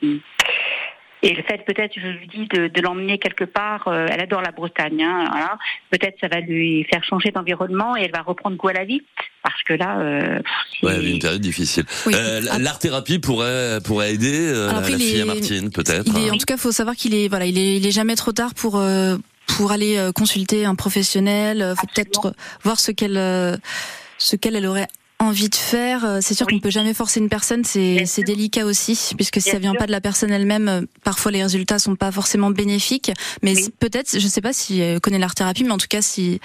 Et 1.23 1.33
le 1.33 1.41
fait 1.43 1.63
peut-être, 1.65 1.93
je 1.95 2.07
lui 2.07 2.27
dis, 2.27 2.47
de, 2.53 2.67
de 2.67 2.81
l'emmener 2.81 3.17
quelque 3.17 3.43
part, 3.43 3.87
euh, 3.87 4.05
elle 4.09 4.21
adore 4.21 4.41
la 4.43 4.51
Bretagne, 4.51 5.01
hein, 5.03 5.25
voilà. 5.31 5.57
peut-être 5.89 6.15
ça 6.21 6.27
va 6.27 6.41
lui 6.41 6.83
faire 6.91 7.03
changer 7.03 7.31
d'environnement 7.31 7.97
et 7.97 8.03
elle 8.03 8.11
va 8.11 8.21
reprendre 8.21 8.55
goût 8.55 8.67
à 8.67 8.73
la 8.73 8.85
vie, 8.85 9.01
parce 9.41 9.61
que 9.63 9.73
là, 9.73 9.99
euh, 9.99 10.39
c'est- 10.79 10.85
Ouais, 10.85 11.03
une 11.11 11.17
période 11.19 11.41
difficile. 11.41 11.85
Oui. 12.05 12.13
Euh, 12.15 12.41
Ah. 12.51 12.59
l'art 12.59 12.77
thérapie 12.77 13.17
pourrait 13.17 13.79
pourrait 13.83 14.13
aider 14.13 14.31
euh, 14.47 14.67
Alors 14.67 14.79
après, 14.79 14.91
la 14.91 14.97
il 14.97 15.03
fille 15.03 15.17
est- 15.17 15.21
à 15.21 15.25
Martine 15.25 15.71
peut-être. 15.71 16.11
Il 16.15 16.27
est, 16.27 16.29
en 16.31 16.37
tout 16.37 16.45
cas, 16.45 16.55
faut 16.57 16.71
savoir 16.71 16.95
qu'il 16.95 17.15
est, 17.15 17.27
voilà, 17.29 17.45
il 17.47 17.57
est, 17.57 17.77
il 17.77 17.85
est 17.87 17.91
jamais 17.91 18.15
trop 18.15 18.31
tard 18.31 18.53
pour 18.53 18.77
euh, 18.77 19.17
pour 19.57 19.71
aller 19.71 19.97
euh, 19.97 20.11
consulter 20.11 20.65
un 20.65 20.75
professionnel. 20.75 21.61
Euh, 21.63 21.73
Faut 21.75 21.87
peut-être 21.87 22.33
voir 22.63 22.79
ce 22.79 22.91
qu'elle 22.91 23.17
euh, 23.17 23.57
ce 24.19 24.35
qu'elle 24.35 24.55
elle 24.55 24.65
aurait 24.67 24.87
envie 25.19 25.49
de 25.49 25.55
faire. 25.55 26.05
Euh, 26.05 26.19
C'est 26.21 26.33
sûr 26.33 26.45
Oui. 26.47 26.55
qu'on 26.55 26.59
peut 26.59 26.69
jamais 26.69 26.93
forcer 26.93 27.19
une 27.19 27.29
personne, 27.29 27.63
c'est 27.63 28.23
délicat 28.23 28.65
aussi, 28.65 29.13
puisque 29.15 29.39
si 29.41 29.45
Bien 29.45 29.53
ça 29.53 29.59
vient 29.59 29.71
sûr. 29.71 29.79
pas 29.79 29.87
de 29.87 29.91
la 29.91 30.01
personne 30.01 30.31
elle-même, 30.31 30.67
euh, 30.67 30.81
parfois 31.03 31.31
les 31.31 31.41
résultats 31.41 31.79
sont 31.79 31.95
pas 31.95 32.11
forcément 32.11 32.49
bénéfiques. 32.51 33.11
Mais 33.41 33.55
Oui. 33.55 33.73
peut-être, 33.79 34.19
je 34.19 34.27
sais 34.27 34.41
pas 34.41 34.53
si 34.53 34.79
elle 34.79 34.99
connaît 34.99 35.17
l'art 35.19 35.33
thérapie, 35.35 35.63
mais 35.63 35.71
en 35.71 35.77
tout 35.77 35.87
cas, 35.89 36.01
si 36.01 36.39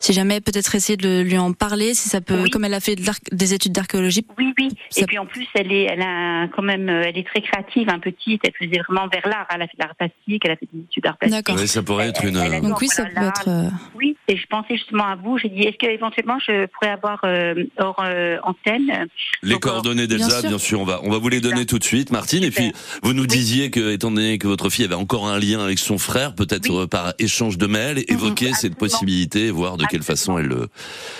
si 0.00 0.12
jamais 0.12 0.40
peut-être 0.40 0.74
essayer 0.74 0.96
de 0.96 1.20
lui 1.22 1.36
en 1.38 1.52
parler, 1.52 1.94
si 1.94 2.08
ça 2.08 2.20
peut, 2.20 2.42
Oui. 2.42 2.50
comme 2.50 2.64
elle 2.64 2.74
a 2.74 2.80
fait 2.80 2.96
de 2.96 3.02
des 3.32 3.54
études 3.54 3.72
d'archéologie. 3.72 4.26
Oui, 4.38 4.52
oui. 4.58 4.68
Ça- 4.90 5.02
Et 5.02 5.06
puis 5.06 5.18
en 5.18 5.26
plus, 5.26 5.46
elle 5.54 5.70
est, 5.72 5.84
elle 5.84 6.02
a 6.02 6.48
quand 6.48 6.62
même, 6.62 6.88
euh, 6.88 7.02
elle 7.06 7.18
est 7.18 7.26
très 7.26 7.42
créative, 7.42 7.88
un 7.90 7.98
petite. 7.98 8.40
Elle 8.44 8.52
faisait 8.58 8.80
vraiment 8.88 9.08
vers 9.08 9.26
l'art. 9.28 9.46
Elle 9.54 9.62
a 9.62 9.66
fait 9.66 9.76
de 9.76 9.82
l'art 9.82 9.94
plastique, 9.96 10.42
elle 10.44 10.50
a 10.52 10.56
fait 10.56 10.68
des 10.72 10.80
études 10.84 11.02
d'art 11.04 11.16
plastique. 11.18 11.36
D'accord. 11.44 11.60
Ouais, 11.60 11.66
ça 11.66 11.82
pourrait 11.82 12.08
être 12.08 12.24
une. 12.24 12.36
Elle- 12.36 12.54
elle- 12.54 12.62
Donc 12.62 12.80
oui, 12.80 12.88
ça 12.88 13.04
peut 13.04 13.22
être. 13.22 13.48
euh, 13.48 13.68
Oui, 13.96 14.13
et 14.28 14.36
je 14.36 14.46
pensais 14.46 14.76
justement 14.76 15.04
à 15.06 15.16
vous. 15.16 15.38
J'ai 15.38 15.48
dit, 15.48 15.62
est-ce 15.62 15.76
qu'éventuellement 15.76 16.38
je 16.46 16.66
pourrais 16.66 16.90
avoir 16.90 17.20
euh, 17.24 17.64
hors 17.78 18.02
euh, 18.04 18.36
antenne? 18.42 18.90
Euh, 18.90 19.04
Les 19.42 19.54
Donc, 19.54 19.66
euh, 19.66 19.70
coordonnées 19.70 20.06
bien 20.06 20.18
d'Elsa, 20.18 20.40
sûr. 20.40 20.48
bien 20.48 20.58
sûr, 20.58 20.80
on 20.80 20.84
va 20.84 21.00
on 21.02 21.10
va 21.10 21.18
vous 21.18 21.28
les 21.28 21.40
donner 21.40 21.56
Super. 21.60 21.66
tout 21.70 21.78
de 21.78 21.84
suite, 21.84 22.10
Martine. 22.10 22.44
Et 22.44 22.50
puis 22.50 22.72
vous 23.02 23.12
nous 23.12 23.26
disiez 23.26 23.70
que, 23.70 23.92
étant 23.92 24.10
donné 24.10 24.38
que 24.38 24.46
votre 24.46 24.70
fille 24.70 24.84
avait 24.84 24.94
encore 24.94 25.28
un 25.28 25.38
lien 25.38 25.60
avec 25.62 25.78
son 25.78 25.98
frère, 25.98 26.34
peut-être 26.34 26.70
Oui. 26.70 26.82
euh, 26.82 26.86
par 26.86 27.14
échange 27.18 27.58
de 27.58 27.66
mails, 27.66 28.04
évoquer 28.08 28.52
cette 28.54 28.76
possibilité, 28.76 29.50
voir 29.50 29.76
de 29.76 29.84
quelle 29.86 30.02
façon 30.02 30.38
elle 30.38 30.46
le. 30.46 30.68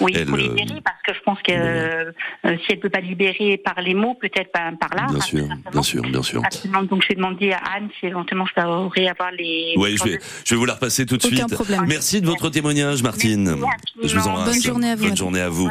Oui, 0.01 0.13
Elle, 0.15 0.27
pour 0.27 0.39
euh, 0.39 0.43
libérer, 0.43 0.81
parce 0.85 0.97
que 1.07 1.15
je 1.15 1.21
pense 1.21 1.39
que 1.43 1.53
euh, 1.53 2.13
euh, 2.47 2.57
si 2.65 2.73
elle 2.73 2.81
peut 2.81 2.91
pas 2.91 3.01
libérer 3.01 3.57
par 3.59 3.81
les 3.81 3.95
mots, 3.95 4.15
peut-être 4.15 4.51
par, 4.53 4.73
par 4.79 4.91
l'art. 4.95 5.09
Bien 5.09 5.19
hein, 5.19 5.21
sûr, 5.21 5.47
bien 5.73 5.83
sûr, 5.83 6.03
bien 6.03 6.23
sûr. 6.23 6.43
Absolument. 6.45 6.83
Donc 6.83 7.03
je 7.03 7.09
vais 7.09 7.15
demander 7.15 7.53
à 7.53 7.59
Anne 7.77 7.89
si 7.99 8.07
éventuellement 8.07 8.47
je 8.47 8.55
pourrais 8.61 9.07
avoir 9.09 9.31
les. 9.33 9.75
Oui, 9.77 9.97
je 9.97 10.05
vais 10.05 10.19
je 10.45 10.55
vais 10.55 10.59
vous 10.59 10.65
la 10.65 10.75
repasser 10.75 11.07
tout 11.07 11.17
de 11.17 11.27
Aucun 11.27 11.37
suite. 11.37 11.55
problème. 11.55 11.85
Merci 11.87 12.21
de 12.21 12.27
votre 12.27 12.49
témoignage, 12.51 12.94
Martine. 13.03 13.57
Je 14.03 14.17
vous 14.19 14.29
embrasse. 14.29 14.55
Bonne 14.55 14.63
journée 14.63 14.91
à 14.91 14.97
vous. 14.97 15.05
Bonne 15.07 15.17
journée 15.17 15.41
à 15.41 15.49
vous. 15.49 15.71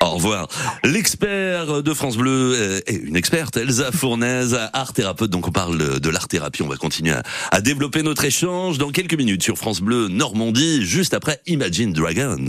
Au 0.00 0.10
revoir. 0.10 0.48
L'expert 0.84 1.82
de 1.82 1.94
France 1.94 2.16
Bleu 2.16 2.54
euh, 2.56 2.80
est 2.86 2.94
une 2.96 3.16
experte, 3.16 3.56
Elsa 3.56 3.92
Fournaise, 3.92 4.58
art 4.72 4.92
thérapeute. 4.92 5.30
Donc 5.30 5.48
on 5.48 5.52
parle 5.52 6.00
de 6.00 6.10
l'art 6.10 6.28
thérapie. 6.28 6.62
On 6.62 6.68
va 6.68 6.76
continuer 6.76 7.12
à, 7.12 7.22
à 7.50 7.60
développer 7.60 8.02
notre 8.02 8.24
échange 8.24 8.78
dans 8.78 8.90
quelques 8.90 9.14
minutes 9.14 9.42
sur 9.42 9.56
France 9.56 9.80
Bleu 9.80 10.08
Normandie, 10.08 10.84
juste 10.84 11.14
après 11.14 11.40
Imagine 11.46 11.92
Dragons. 11.92 12.48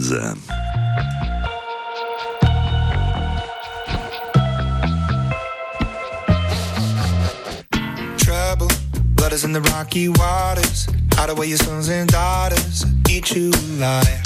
trouble. 8.27 8.73
Blood 9.15 9.33
is 9.33 9.43
in 9.43 9.53
the 9.53 9.61
rocky 9.61 10.09
waters. 10.09 10.87
Hide 11.13 11.29
away 11.29 11.47
your 11.47 11.57
sons 11.57 11.89
and 11.89 12.09
daughters. 12.09 12.85
Eat 13.17 13.35
you 13.35 13.49
alive. 13.49 14.21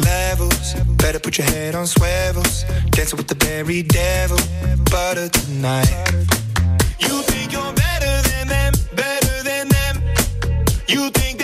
Levels. 0.00 0.74
Better 0.98 1.18
put 1.18 1.38
your 1.38 1.46
head 1.46 1.74
on 1.74 1.86
swivels. 1.86 2.64
Dancing 2.90 3.16
with 3.16 3.28
the 3.28 3.34
very 3.46 3.82
devil. 3.82 4.36
Butter 4.90 5.30
tonight. 5.30 5.88
You 6.98 7.22
think 7.22 7.50
you're 7.50 7.72
better 7.72 8.14
than 8.28 8.48
them, 8.48 8.72
better 8.94 9.42
than 9.42 9.68
them. 9.68 10.02
You 10.86 11.08
think 11.12 11.43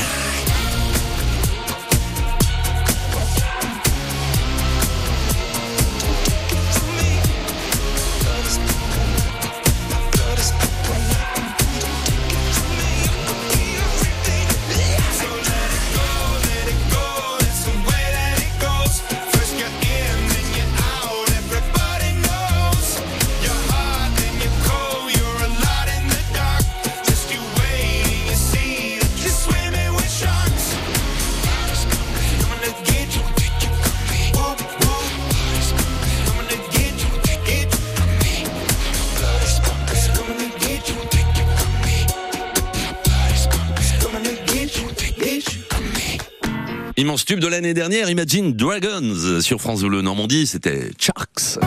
Immense 47.11 47.25
tube 47.25 47.41
de 47.41 47.47
l'année 47.47 47.73
dernière, 47.73 48.09
Imagine 48.09 48.53
Dragons 48.53 49.41
sur 49.41 49.59
France 49.59 49.81
Bleu 49.81 50.01
Normandie, 50.01 50.47
c'était 50.47 50.91
Sharks. 50.97 51.59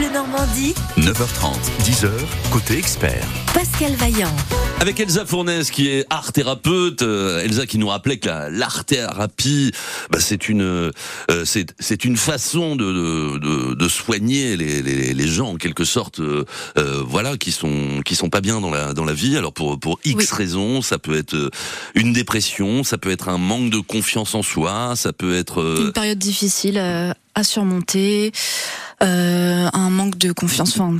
Bleu 0.00 0.08
Normandie, 0.14 0.72
9h30, 0.96 1.58
10h, 1.84 2.08
côté 2.50 2.78
expert. 2.78 3.22
Pascal 3.52 3.92
Vaillant. 3.96 4.34
Avec 4.80 4.98
Elsa 4.98 5.26
Fournaise 5.26 5.70
qui 5.70 5.88
est 5.90 6.06
art 6.08 6.32
thérapeute, 6.32 7.02
euh, 7.02 7.44
Elsa 7.44 7.66
qui 7.66 7.76
nous 7.76 7.88
rappelait 7.88 8.16
que 8.16 8.26
la- 8.26 8.48
l'art 8.48 8.86
thérapie, 8.86 9.72
bah, 10.10 10.16
c'est 10.18 10.48
une 10.48 10.62
euh, 10.62 10.90
c'est 11.44 11.74
c'est 11.78 12.06
une 12.06 12.16
façon 12.16 12.76
de 12.76 12.84
de, 12.86 13.38
de, 13.40 13.74
de 13.74 13.88
soigner 13.90 14.56
les, 14.56 14.80
les, 14.80 15.12
les 15.12 15.28
gens 15.28 15.48
en 15.50 15.56
quelque 15.56 15.84
sorte, 15.84 16.20
euh, 16.20 16.46
euh, 16.78 17.02
voilà, 17.06 17.36
qui 17.36 17.52
sont 17.52 18.00
qui 18.02 18.16
sont 18.16 18.30
pas 18.30 18.40
bien 18.40 18.62
dans 18.62 18.70
la 18.70 18.94
dans 18.94 19.04
la 19.04 19.12
vie. 19.12 19.36
Alors 19.36 19.52
pour 19.52 19.78
pour 19.78 20.00
X 20.06 20.16
Oui. 20.16 20.26
raisons, 20.32 20.80
ça 20.80 20.98
peut 20.98 21.14
être 21.18 21.50
une 21.94 22.14
dépression, 22.14 22.84
ça 22.84 22.96
peut 22.96 23.10
être 23.10 23.28
un 23.28 23.36
manque 23.36 23.68
de 23.68 23.80
confiance 23.80 24.34
en 24.34 24.42
soi, 24.42 24.94
ça 24.96 25.12
peut 25.12 25.36
être 25.36 25.60
euh, 25.60 25.84
Une 25.88 25.92
période 25.92 26.18
difficile 26.18 26.78
euh, 26.78 27.12
à 27.34 27.44
surmonter, 27.44 28.32
un 29.00 29.90
manque 29.90 30.18
de 30.18 30.32
confiance. 30.32 30.78
Enfin, 30.78 30.96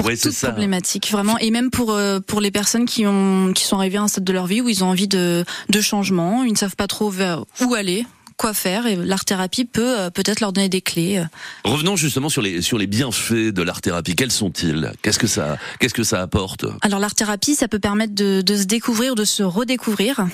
toute 0.00 0.32
ça. 0.32 0.48
problématique 0.48 1.10
vraiment 1.10 1.38
et 1.38 1.50
même 1.50 1.70
pour 1.70 1.92
euh, 1.92 2.20
pour 2.20 2.40
les 2.40 2.52
personnes 2.52 2.86
qui 2.86 3.04
ont 3.04 3.52
qui 3.52 3.64
sont 3.64 3.78
arrivées 3.78 3.98
à 3.98 4.02
un 4.02 4.08
stade 4.08 4.22
de 4.22 4.32
leur 4.32 4.46
vie 4.46 4.60
où 4.60 4.68
ils 4.68 4.84
ont 4.84 4.88
envie 4.88 5.08
de 5.08 5.44
de 5.68 5.80
changement, 5.80 6.44
ils 6.44 6.52
ne 6.52 6.56
savent 6.56 6.76
pas 6.76 6.86
trop 6.86 7.10
vers 7.10 7.44
où 7.60 7.74
aller, 7.74 8.06
quoi 8.36 8.54
faire 8.54 8.86
et 8.86 8.94
l'art 8.94 9.24
thérapie 9.24 9.64
peut 9.64 9.98
euh, 9.98 10.10
peut-être 10.10 10.38
leur 10.40 10.52
donner 10.52 10.68
des 10.68 10.82
clés. 10.82 11.24
Revenons 11.64 11.96
justement 11.96 12.28
sur 12.28 12.42
les 12.42 12.62
sur 12.62 12.78
les 12.78 12.86
bienfaits 12.86 13.52
de 13.52 13.62
l'art 13.62 13.80
thérapie. 13.80 14.14
Quels 14.14 14.30
sont-ils? 14.30 14.92
Qu'est-ce 15.02 15.18
que 15.18 15.26
ça 15.26 15.58
qu'est-ce 15.80 15.94
que 15.94 16.04
ça 16.04 16.22
apporte? 16.22 16.64
Alors 16.80 17.00
l'art 17.00 17.16
thérapie, 17.16 17.56
ça 17.56 17.66
peut 17.66 17.80
permettre 17.80 18.14
de, 18.14 18.40
de 18.40 18.56
se 18.56 18.64
découvrir, 18.64 19.16
de 19.16 19.24
se 19.24 19.42
redécouvrir. 19.42 20.28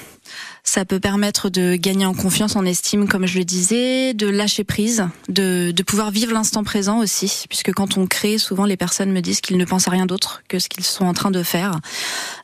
Ça 0.62 0.84
peut 0.84 1.00
permettre 1.00 1.50
de 1.50 1.76
gagner 1.76 2.06
en 2.06 2.14
confiance, 2.14 2.56
en 2.56 2.64
estime, 2.64 3.06
comme 3.08 3.26
je 3.26 3.38
le 3.38 3.44
disais, 3.44 4.14
de 4.14 4.26
lâcher 4.26 4.64
prise, 4.64 5.06
de, 5.28 5.72
de 5.72 5.82
pouvoir 5.82 6.10
vivre 6.10 6.32
l'instant 6.32 6.64
présent 6.64 6.98
aussi, 7.00 7.44
puisque 7.48 7.72
quand 7.72 7.98
on 7.98 8.06
crée, 8.06 8.38
souvent 8.38 8.64
les 8.64 8.76
personnes 8.76 9.12
me 9.12 9.20
disent 9.20 9.40
qu'ils 9.40 9.58
ne 9.58 9.64
pensent 9.64 9.88
à 9.88 9.90
rien 9.90 10.06
d'autre 10.06 10.42
que 10.48 10.58
ce 10.58 10.68
qu'ils 10.68 10.84
sont 10.84 11.04
en 11.04 11.12
train 11.14 11.30
de 11.30 11.42
faire. 11.42 11.78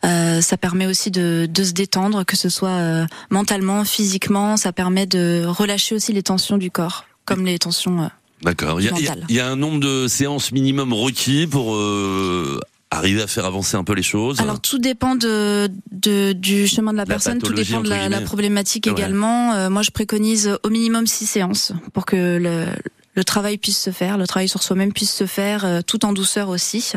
Euh, 0.05 0.41
ça 0.41 0.57
permet 0.57 0.87
aussi 0.87 1.11
de, 1.11 1.49
de 1.51 1.65
se 1.65 1.73
détendre, 1.73 2.25
que 2.25 2.37
ce 2.37 2.49
soit 2.49 2.69
euh, 2.71 3.07
mentalement, 3.31 3.85
physiquement. 3.85 4.57
Ça 4.57 4.73
permet 4.73 5.07
de 5.07 5.45
relâcher 5.47 5.95
aussi 5.95 6.13
les 6.13 6.23
tensions 6.23 6.59
du 6.59 6.71
corps, 6.71 7.05
comme 7.25 7.45
les 7.47 7.59
tensions. 7.59 8.03
euh, 8.03 8.09
D'accord. 8.43 8.81
Y 8.81 8.91
il 9.29 9.35
y 9.35 9.41
a 9.41 9.47
un 9.49 9.57
nombre 9.57 9.81
de 9.81 10.09
séances 10.09 10.53
minimum 10.53 10.93
requis 10.95 11.47
pour 11.47 11.75
euh, 11.75 12.59
arriver 12.91 13.23
à 13.23 13.27
faire 13.27 13.45
avancer 13.45 13.77
un 13.77 13.85
peu 13.85 13.95
les 13.95 14.03
choses. 14.03 14.41
Alors 14.41 14.61
tout 14.61 14.79
dépend 14.79 15.15
de, 15.15 15.71
de 15.93 16.33
du 16.33 16.67
chemin 16.67 16.93
de 16.93 16.97
la, 16.97 17.03
La 17.05 17.07
personne, 17.07 17.39
tout 17.39 17.53
dépend 17.53 17.81
de 17.81 17.89
la, 17.89 18.21
problématique 18.21 18.87
Ouais. 18.87 18.93
également. 18.93 19.55
Euh, 19.55 19.71
moi, 19.71 19.83
je 19.83 19.91
préconise 19.91 20.59
au 20.63 20.71
minimum 20.71 21.07
six 21.07 21.27
séances 21.27 21.73
pour 21.93 22.05
que 22.07 22.39
le, 22.39 22.67
le 23.15 23.25
travail 23.25 23.59
puisse 23.59 23.79
se 23.81 23.91
faire, 23.91 24.19
le 24.19 24.27
travail 24.27 24.49
sur 24.49 24.63
soi-même 24.63 24.93
puisse 24.93 25.13
se 25.13 25.27
faire, 25.27 25.65
euh, 25.65 25.81
tout 25.87 26.05
en 26.05 26.13
douceur 26.13 26.49
aussi. 26.49 26.93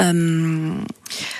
Euh, 0.00 0.74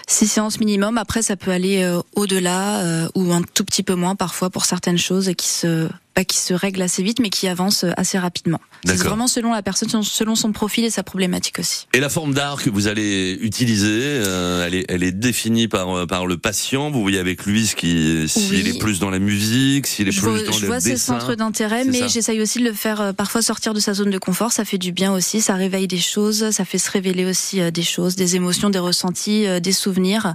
six 0.07 0.27
séances 0.27 0.59
minimum. 0.61 0.97
Après, 0.99 1.23
ça 1.23 1.37
peut 1.37 1.51
aller 1.51 1.83
euh, 1.83 2.01
au-delà 2.15 3.09
ou 3.15 3.33
un 3.33 3.43
tout 3.43 3.65
petit 3.65 3.83
peu 3.83 3.95
moins 3.95 4.15
parfois 4.15 4.51
pour 4.51 4.65
certaines 4.65 4.99
choses 4.99 5.33
qui 5.37 5.49
se 5.49 5.89
pas 6.15 6.25
qui 6.25 6.39
se 6.39 6.53
règlent 6.55 6.83
assez 6.83 7.03
vite, 7.03 7.21
mais 7.21 7.31
qui 7.31 7.49
avancent 7.49 7.87
assez 7.97 8.19
rapidement. 8.19 8.61
C'est 8.85 8.97
vraiment 8.97 9.27
selon 9.29 9.53
la 9.53 9.63
personne, 9.63 9.89
selon- 10.03 10.35
son 10.35 10.53
profil 10.53 10.85
et 10.85 10.91
sa 10.91 11.03
problématique 11.03 11.59
aussi. 11.59 11.87
Et 11.95 12.01
la 12.01 12.09
forme 12.09 12.35
d'art 12.35 12.63
que 12.63 12.71
vous 12.71 12.89
allez 12.89 13.39
utiliser, 13.41 13.87
euh, 13.93 14.67
elle, 14.67 14.75
est, 14.75 14.85
elle 14.89 15.03
est 15.03 15.13
définie 15.13 15.69
par, 15.69 15.89
euh, 15.97 16.07
par 16.07 16.27
le 16.27 16.37
patient. 16.39 16.91
Vous 16.91 17.01
voyez 17.03 17.19
avec 17.19 17.45
lui 17.45 17.67
ce 17.67 17.77
qui, 17.77 18.29
s'il 18.29 18.51
Oui. 18.65 18.69
est 18.71 18.79
plus 18.81 18.99
dans 18.99 19.11
la 19.11 19.19
musique, 19.19 19.87
s'il 19.87 20.09
est 20.09 20.11
Je 20.11 20.21
plus 20.21 20.31
vois, 20.31 20.43
dans 20.43 20.53
je 20.53 20.61
le 20.63 20.67
vois 20.67 20.81
ses 20.81 20.97
centres 20.97 21.35
d'intérêt, 21.35 21.85
mais 21.85 22.09
j'essaye 22.09 22.41
aussi 22.41 22.59
de 22.59 22.65
le 22.65 22.73
faire 22.73 23.01
euh, 23.01 23.13
parfois 23.13 23.43
sortir 23.43 23.73
de 23.75 23.81
sa 23.81 23.95
zone 23.95 24.11
de 24.11 24.19
confort. 24.19 24.53
Ça 24.53 24.65
fait 24.65 24.79
du 24.79 24.91
bien 24.93 25.13
aussi, 25.13 25.41
ça 25.41 25.55
réveille 25.55 25.87
des 25.87 26.01
choses, 26.01 26.51
ça 26.51 26.65
fait 26.65 26.79
se 26.79 26.91
révéler 26.91 27.25
aussi 27.25 27.61
des 27.71 27.83
choses, 27.83 28.17
des 28.17 28.37
émotions, 28.37 28.71
des 28.71 28.79
ressentis, 28.81 29.45
des 29.61 29.73
souvenirs. 29.73 30.35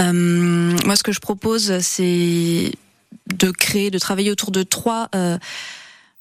Euh, 0.00 0.12
moi, 0.84 0.96
ce 0.96 1.02
que 1.02 1.12
je 1.12 1.20
propose, 1.20 1.78
c'est 1.80 2.72
de 3.34 3.50
créer, 3.50 3.90
de 3.90 3.98
travailler 3.98 4.30
autour 4.30 4.50
de 4.50 4.62
trois 4.62 5.08
euh, 5.14 5.36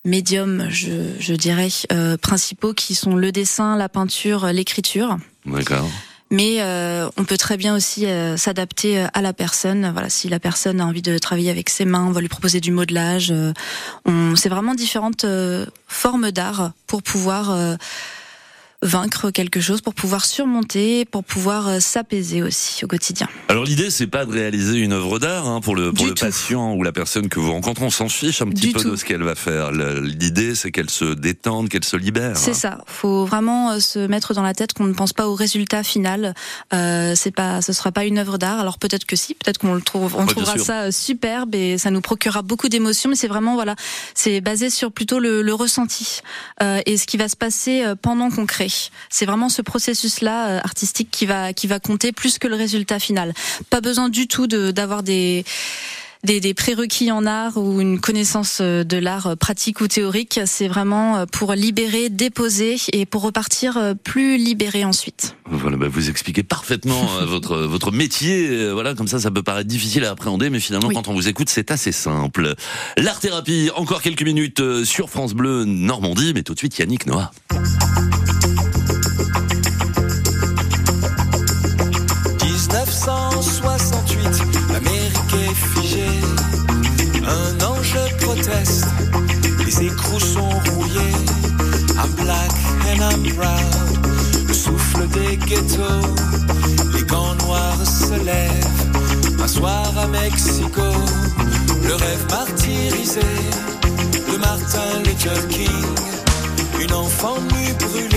médiums, 0.06 0.68
je, 0.70 0.91
je 1.20 1.34
dirais, 1.34 1.68
euh, 1.91 2.15
principaux, 2.15 2.74
qui 2.74 2.96
sont 2.96 3.15
le 3.15 3.32
dessin, 3.32 3.76
la 3.76 3.89
peinture, 3.89 4.48
l'écriture. 4.48 5.18
D'accord. 5.46 5.89
Mais 6.32 6.58
euh, 6.60 7.08
on 7.18 7.24
peut 7.24 7.38
très 7.38 7.56
bien 7.56 7.76
aussi 7.76 8.08
euh, 8.08 8.36
s'adapter 8.36 9.00
euh, 9.00 9.08
à 9.13 9.22
la 9.22 9.32
personne. 9.32 9.91
Voilà, 9.91 10.10
si 10.10 10.28
la 10.28 10.39
personne 10.39 10.82
a 10.82 10.86
envie 10.86 11.04
de 11.04 11.18
travailler 11.20 11.52
avec 11.52 11.70
ses 11.70 11.86
mains, 11.86 12.06
on 12.08 12.12
va 12.12 12.20
lui 12.20 12.30
proposer 12.30 12.60
du 12.60 12.72
modelage. 12.72 13.32
Euh, 13.32 13.54
on, 14.06 14.36
c'est 14.36 14.50
vraiment 14.50 14.74
différentes 14.74 15.24
euh, 15.24 15.68
formes 15.88 16.32
d'art 16.32 16.72
pour 16.88 17.04
pouvoir 17.04 17.52
euh, 17.52 17.76
vaincre 18.86 19.32
quelque 19.32 19.60
chose, 19.60 19.82
pour 19.82 19.93
pouvoir 19.93 20.26
surmonter, 20.26 21.06
pour 21.06 21.24
pouvoir 21.24 21.67
euh, 21.67 21.80
s'apaiser 21.80 22.41
aussi 22.43 22.86
au 22.86 22.88
quotidien. 22.88 23.28
Alors 23.50 23.63
l'idée 23.63 23.89
c'est 23.89 24.08
pas 24.08 24.26
de 24.26 24.32
réaliser 24.32 24.78
une 24.80 24.93
œuvre 24.93 25.19
d'art 25.19 25.48
hein, 25.48 25.60
pour 25.62 25.76
le 25.76 25.91
pour 25.91 26.06
Du 26.06 26.10
le 26.12 26.15
tout. 26.15 26.26
patient 26.26 26.74
ou 26.76 26.84
la 26.84 26.91
personne 26.91 27.28
que 27.30 27.39
vous 27.39 27.52
rencontrez, 27.52 27.84
on 27.86 27.89
s'en 27.89 28.10
fiche 28.10 28.41
un 28.41 28.48
petit 28.48 28.67
Du 28.67 28.74
peu 28.74 28.84
de 28.84 28.95
ce 28.95 29.04
qu'elle 29.04 29.24
va 29.24 29.36
faire. 29.36 29.71
L'idée 29.71 30.56
c'est 30.56 30.71
qu'elle 30.71 30.89
se 30.89 31.13
détende, 31.13 31.69
qu'elle 31.69 31.84
se 31.84 31.98
libère. 31.98 32.38
C'est 32.38 32.54
ça. 32.54 32.80
Faut 32.88 33.26
vraiment 33.26 33.71
euh, 33.71 33.80
se 33.80 34.00
mettre 34.00 34.34
dans 34.34 34.43
la 34.43 34.54
tête 34.54 34.74
qu'on 34.74 34.86
ne 34.86 34.93
pense 34.93 35.13
pas 35.13 35.28
au 35.28 35.36
résultat 35.36 35.84
final. 35.84 36.34
Euh, 36.74 37.13
c'est 37.15 37.32
pas, 37.32 37.62
ce 37.62 37.74
sera 37.74 37.91
pas 37.91 38.06
une 38.06 38.17
œuvre 38.19 38.38
d'art. 38.38 38.60
Alors 38.60 38.78
peut-être 38.78 39.06
que 39.06 39.15
si, 39.15 39.34
peut-être 39.34 39.58
qu'on 39.58 39.74
le 39.74 39.82
trouve, 39.82 40.15
on 40.15 40.26
trouvera 40.26 40.58
ça 40.58 40.84
euh, 40.84 40.91
superbe 40.91 41.56
et 41.56 41.78
ça 41.78 41.91
nous 41.91 42.02
procurera 42.02 42.41
beaucoup 42.41 42.69
d'émotions. 42.69 43.10
Mais 43.10 43.15
c'est 43.15 43.28
vraiment 43.28 43.56
voilà, 43.56 43.76
c'est 44.13 44.41
basé 44.41 44.69
sur 44.69 44.91
plutôt 44.91 45.19
le, 45.19 45.41
le 45.41 45.54
ressenti 45.54 46.21
euh, 46.62 46.82
et 46.86 46.98
ce 46.98 47.06
qui 47.08 47.17
va 47.17 47.28
se 47.30 47.36
passer 47.36 47.84
pendant 48.02 48.30
qu'on 48.30 48.45
crée. 48.45 48.67
C'est 49.10 49.26
vraiment 49.26 49.50
ce 49.50 49.62
processus-là 49.62 50.48
euh, 50.48 50.60
artistique 50.64 51.10
qui 51.12 51.26
va 51.26 51.54
qui 51.54 51.68
va 51.68 51.80
compter 51.80 52.12
plus 52.12 52.38
que 52.40 52.48
le 52.48 52.56
résultat 52.56 53.00
final. 53.00 53.34
Pas 53.70 53.82
besoin 53.82 54.10
du 54.10 54.28
tout 54.28 54.48
de 54.48 54.72
d'avoir 54.72 55.04
des 55.04 55.46
des, 56.24 56.40
des 56.40 56.56
prérequis 56.56 57.12
en 57.12 57.28
art 57.28 57.56
ou 57.56 57.80
une 57.82 58.00
connaissance 58.00 58.58
euh, 58.60 58.84
de 58.84 58.98
l'art 58.98 59.28
euh, 59.28 59.36
pratique 59.36 59.80
ou 59.82 59.88
théorique. 59.88 60.40
C'est 60.48 60.68
vraiment 60.68 61.26
pour 61.28 61.54
libérer, 61.54 62.10
déposer 62.10 62.78
et 62.94 63.06
pour 63.06 63.22
repartir 63.22 63.94
plus 64.04 64.38
libéré 64.38 64.86
ensuite. 64.86 65.36
Voilà, 65.46 65.78
bah, 65.78 65.88
vous 65.88 66.10
expliquez 66.10 66.42
parfaitement 66.42 67.06
votre 67.28 67.58
votre 67.58 67.92
métier. 67.92 68.72
Voilà, 68.72 68.96
comme 68.96 69.08
ça, 69.08 69.20
ça 69.20 69.30
peut 69.30 69.44
paraître 69.44 69.68
difficile 69.70 70.04
à 70.06 70.12
appréhender, 70.12 70.50
mais 70.50 70.60
finalement, 70.60 70.88
Oui. 70.88 70.96
quand 70.96 71.08
on 71.10 71.14
vous 71.14 71.28
écoute, 71.28 71.50
c'est 71.50 71.70
assez 71.70 71.92
simple. 71.92 72.56
L'art 72.98 73.20
thérapie, 73.20 73.70
encore 73.76 74.02
quelques 74.02 74.24
minutes 74.24 74.84
sur 74.84 75.12
France 75.12 75.34
Bleu 75.36 75.64
Normandie, 75.66 76.32
mais 76.34 76.42
tout 76.42 76.54
de 76.54 76.60
suite 76.60 76.80
Yannick 76.80 77.06
Noah. 77.06 77.32
1968, 83.06 84.74
l'Amérique 84.74 85.34
est 85.34 85.54
figée. 85.54 86.19
Un 87.24 87.63
ange 87.63 87.95
proteste, 88.19 88.88
les 89.65 89.86
écrous 89.86 90.19
sont 90.19 90.50
rouillés. 90.50 91.15
I'm 91.98 92.12
black 92.24 92.52
and 92.89 93.02
I'm 93.02 93.24
proud. 93.36 94.08
Le 94.48 94.54
souffle 94.54 95.08
des 95.10 95.38
ghettos, 95.38 96.15
les 96.93 97.04
gants 97.04 97.36
noirs 97.45 97.86
se 97.86 98.15
lèvent. 98.24 99.41
Un 99.43 99.48
soir 99.48 99.93
à 99.98 100.08
Mexico, 100.08 100.82
le 101.84 101.93
rêve 101.93 102.26
martyrisé 102.32 103.21
de 104.32 104.38
Martin 104.38 105.00
Luther 105.06 105.48
King. 105.50 105.86
Une 106.82 106.93
enfant 106.93 107.38
nue 107.54 107.74
brûlée, 107.74 108.14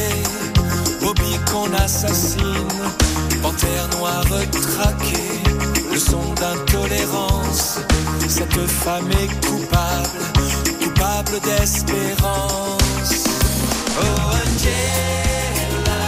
assassine. 1.89 2.69
Panthère 3.43 3.89
noire 3.97 4.23
traquée, 4.51 5.43
leçon 5.91 6.23
d'intolérance. 6.35 7.79
Cette 8.29 8.61
femme 8.85 9.11
est 9.13 9.33
coupable, 9.47 10.21
coupable 10.83 11.41
d'espérance. 11.47 13.25
Oh 14.01 14.21
Angela, 14.39 16.03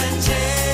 Angela, 0.00 0.65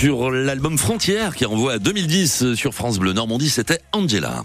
sur 0.00 0.30
l'album 0.30 0.78
Frontières 0.78 1.36
qui 1.36 1.44
renvoie 1.44 1.74
à 1.74 1.78
2010 1.78 2.54
sur 2.54 2.72
France 2.72 2.98
Bleu 2.98 3.12
Normandie, 3.12 3.50
c'était 3.50 3.80
Angela. 3.92 4.42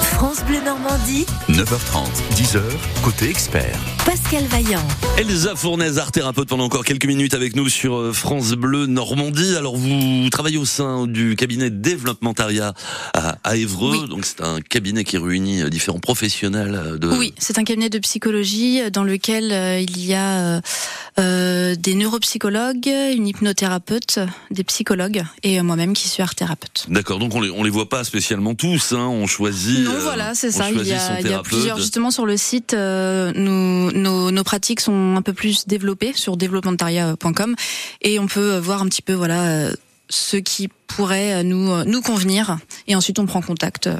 France 0.00 0.42
Bleu 0.46 0.60
Normandie, 0.64 1.26
9h30, 1.50 2.06
10h, 2.34 2.62
côté 3.04 3.28
expert. 3.28 3.78
Pascal 4.06 4.44
Vaillant. 4.44 4.82
Elsa 5.18 5.56
Fournaise, 5.56 5.98
art 5.98 6.12
thérapeute, 6.12 6.48
pendant 6.48 6.64
encore 6.64 6.84
quelques 6.84 7.06
minutes 7.06 7.34
avec 7.34 7.56
nous 7.56 7.68
sur 7.68 7.96
euh, 7.96 8.12
France 8.12 8.52
Bleu 8.52 8.86
Normandie. 8.86 9.56
Alors 9.56 9.76
vous 9.76 10.28
travaillez 10.30 10.58
au 10.58 10.64
sein 10.64 11.06
du 11.08 11.34
cabinet 11.34 11.70
Développementariat 11.70 12.72
à, 13.14 13.36
à 13.42 13.56
Évreux, 13.56 14.02
Oui. 14.02 14.08
donc 14.08 14.24
c'est 14.24 14.42
un 14.42 14.60
cabinet 14.60 15.02
qui 15.02 15.18
réunit 15.18 15.62
euh, 15.62 15.68
différents 15.70 15.98
professionnels 15.98 16.74
euh, 16.74 16.98
de... 16.98 17.08
Oui, 17.08 17.34
c'est 17.38 17.58
un 17.58 17.64
cabinet 17.64 17.90
de 17.90 17.98
psychologie 17.98 18.80
dans 18.92 19.02
lequel 19.02 19.50
euh, 19.52 19.80
il 19.80 20.04
y 20.04 20.14
a 20.14 20.60
euh, 21.18 21.74
des 21.74 21.94
neuropsychologues, 21.94 22.86
une 22.86 23.26
hypnothérapeute, 23.26 24.20
des 24.52 24.64
psychologues 24.64 25.24
et 25.42 25.58
euh, 25.58 25.62
moi-même 25.64 25.94
qui 25.94 26.08
suis 26.08 26.22
art 26.22 26.34
thérapeute. 26.36 26.86
D'accord, 26.88 27.18
donc 27.18 27.34
on 27.34 27.40
les, 27.40 27.50
on 27.50 27.64
les 27.64 27.70
voit 27.70 27.88
pas 27.88 28.04
spécialement 28.04 28.54
tous, 28.54 28.92
hein, 28.92 29.06
on 29.08 29.26
choisit... 29.26 29.80
Non, 29.80 29.94
voilà, 30.02 30.34
c'est 30.34 30.52
ça. 30.52 30.70
Il 30.70 30.76
y, 30.76 30.80
a, 30.80 30.84
il 30.84 30.88
y 30.90 30.94
a 30.94 31.22
thérapeute. 31.22 31.44
plusieurs. 31.52 31.78
Justement, 31.78 32.10
sur 32.12 32.26
le 32.26 32.36
site, 32.36 32.74
euh, 32.74 33.32
nous, 33.34 33.90
nos, 33.96 34.30
nos 34.30 34.44
pratiques 34.44 34.80
sont 34.80 35.16
un 35.16 35.22
peu 35.22 35.32
plus 35.32 35.66
développées 35.66 36.12
sur 36.12 36.36
développementariat.com 36.36 37.56
et 38.02 38.18
on 38.18 38.26
peut 38.26 38.58
voir 38.58 38.82
un 38.82 38.86
petit 38.86 39.02
peu, 39.02 39.12
voilà, 39.14 39.46
euh, 39.48 39.72
ce 40.08 40.36
qui 40.36 40.68
pourrait 40.86 41.42
nous 41.44 41.70
euh, 41.72 41.84
nous 41.84 42.00
convenir. 42.00 42.58
Et 42.86 42.94
ensuite, 42.94 43.18
on 43.18 43.26
prend 43.26 43.42
contact 43.42 43.86
euh, 43.86 43.96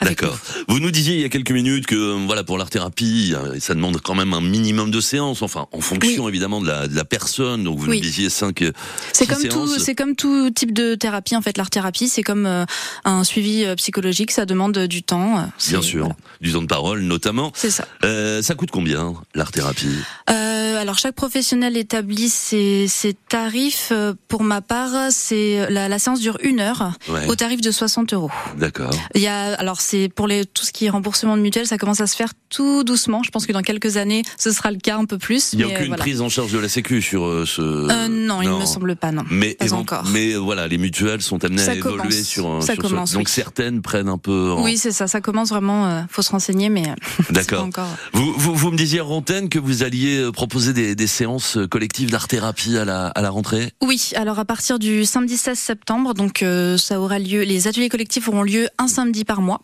D'accord. 0.00 0.36
Vous 0.68 0.80
nous 0.80 0.90
disiez 0.90 1.14
il 1.14 1.20
y 1.20 1.24
a 1.24 1.28
quelques 1.28 1.50
minutes 1.52 1.86
que 1.86 1.94
euh, 1.94 2.24
voilà 2.26 2.44
pour 2.44 2.58
l'art 2.58 2.68
thérapie, 2.68 3.32
euh, 3.34 3.58
ça 3.60 3.74
demande 3.74 4.00
quand 4.02 4.14
même 4.14 4.34
un 4.34 4.40
minimum 4.40 4.90
de 4.90 5.00
séances, 5.00 5.40
enfin 5.42 5.66
en 5.72 5.80
fonction 5.80 6.28
évidemment 6.28 6.60
de 6.60 6.66
la, 6.66 6.88
de 6.88 6.94
la 6.94 7.04
personne. 7.04 7.64
Donc 7.64 7.78
vous 7.78 7.88
Oui. 7.88 7.96
nous 7.98 8.02
disiez 8.02 8.28
5 8.28 8.64
C'est 9.12 9.26
comme 9.26 9.42
tout, 9.48 9.78
c'est 9.78 9.94
comme 9.94 10.14
tout 10.16 10.50
type 10.50 10.72
de 10.74 10.94
thérapie 10.94 11.36
en 11.36 11.42
fait. 11.42 11.56
L'art 11.56 11.70
thérapie, 11.70 12.08
c'est 12.08 12.22
comme 12.22 12.44
euh, 12.46 12.64
un 13.04 13.24
suivi 13.24 13.64
euh, 13.64 13.76
psychologique, 13.76 14.30
ça 14.30 14.44
demande 14.46 14.76
euh, 14.76 14.86
du 14.86 15.02
temps. 15.02 15.38
euh, 15.38 15.42
Bien 15.68 15.80
sûr, 15.82 16.00
voilà. 16.04 16.16
du 16.40 16.52
temps 16.52 16.62
de 16.62 16.66
parole 16.66 17.00
notamment. 17.02 17.52
c'est 17.54 17.70
ça. 17.70 17.86
Euh, 18.04 18.42
ça 18.42 18.54
coûte 18.54 18.70
combien 18.72 19.14
l'art 19.34 19.52
thérapie 19.52 19.88
Euh, 20.30 20.53
alors 20.84 20.98
chaque 20.98 21.14
professionnel 21.14 21.76
établit 21.78 22.28
ses, 22.28 22.86
ses 22.88 23.14
tarifs. 23.14 23.88
Euh, 23.90 24.12
Pour 24.28 24.42
ma 24.42 24.60
part, 24.60 24.90
c'est 25.10 25.66
la, 25.70 25.88
la 25.88 25.98
séance 25.98 26.20
dure 26.20 26.36
une 26.42 26.60
heure 26.60 26.92
Ouais. 27.08 27.26
au 27.28 27.34
tarif 27.34 27.60
de 27.62 27.70
60 27.70 28.12
euros. 28.12 28.30
D'accord. 28.58 28.90
Il 29.14 29.20
y 29.22 29.26
a 29.26 29.54
alors 29.54 29.80
c'est 29.80 30.08
pour 30.14 30.26
les 30.28 30.44
tout 30.44 30.64
ce 30.64 30.72
qui 30.72 30.84
est 30.86 30.90
remboursement 30.90 31.36
de 31.36 31.42
mutuelle, 31.42 31.66
ça 31.66 31.78
commence 31.78 32.00
à 32.00 32.06
se 32.06 32.14
faire 32.16 32.32
tout 32.50 32.84
doucement. 32.84 33.22
Je 33.22 33.30
pense 33.30 33.46
que 33.46 33.52
dans 33.52 33.62
quelques 33.62 33.96
années, 33.96 34.22
ce 34.38 34.50
sera 34.52 34.70
le 34.70 34.78
cas 34.78 34.96
un 34.98 35.06
peu 35.06 35.16
plus. 35.18 35.52
Il 35.54 35.58
n'y 35.58 35.64
a 35.64 35.68
euh, 35.68 35.70
aucune 35.70 35.86
voilà. 35.88 36.02
prise 36.02 36.20
en 36.20 36.28
charge 36.28 36.52
de 36.52 36.58
la 36.58 36.68
Sécu 36.68 37.00
sur 37.00 37.24
euh, 37.24 37.46
ce. 37.46 37.62
Euh, 37.62 38.08
non, 38.08 38.42
il 38.42 38.50
me 38.50 38.66
semble 38.66 38.94
pas 38.96 39.10
non. 39.12 39.24
Mais, 39.30 39.54
Pas 39.54 39.72
encore. 39.72 40.04
mais 40.12 40.34
voilà, 40.34 40.68
les 40.68 40.76
mutuelles 40.78 41.22
sont 41.22 41.42
amenées 41.44 41.62
Ça 41.62 41.72
à 41.72 41.74
évoluer 41.74 42.22
sur, 42.22 42.46
euh, 42.48 42.60
Ça 42.60 42.74
sur 42.74 42.82
ce- 42.84 42.88
commence, 42.88 43.12
Donc 43.12 43.26
oui. 43.26 43.32
certaines 43.32 43.80
prennent 43.80 44.08
un 44.10 44.18
peu. 44.18 44.52
en- 44.52 44.62
Oui, 44.62 44.76
c'est 44.76 44.92
ça. 44.92 45.06
Ça 45.06 45.20
commence 45.22 45.48
vraiment. 45.48 46.04
Faut 46.10 46.22
se 46.22 46.30
renseigner, 46.30 46.68
mais 46.68 46.82
D'accord. 47.30 47.64
encore. 47.64 47.88
Vous, 48.12 48.34
vous, 48.36 48.54
vous 48.54 48.70
me 48.70 48.76
disiez, 48.76 49.00
Rantaine, 49.00 49.48
que 49.48 49.58
vous 49.58 49.82
alliez 49.82 50.30
proposer 50.32 50.72
des, 50.74 50.94
des 50.94 51.06
séances 51.06 51.56
collectives 51.70 52.10
d'art 52.10 52.28
thérapie 52.28 52.76
à 52.76 52.84
la, 52.84 53.06
à 53.06 53.22
la 53.22 53.30
rentrée 53.30 53.72
Oui, 53.82 54.10
alors 54.16 54.38
à 54.38 54.44
partir 54.44 54.78
du 54.78 55.04
samedi 55.06 55.36
16 55.38 55.58
septembre, 55.58 56.12
donc 56.14 56.42
euh, 56.42 56.76
ça 56.76 57.00
aura 57.00 57.18
lieu. 57.18 57.42
Les 57.42 57.66
ateliers 57.68 57.88
collectifs 57.88 58.28
auront 58.28 58.42
lieu 58.42 58.68
un 58.78 58.88
samedi 58.88 59.24
par 59.24 59.40
mois. 59.40 59.62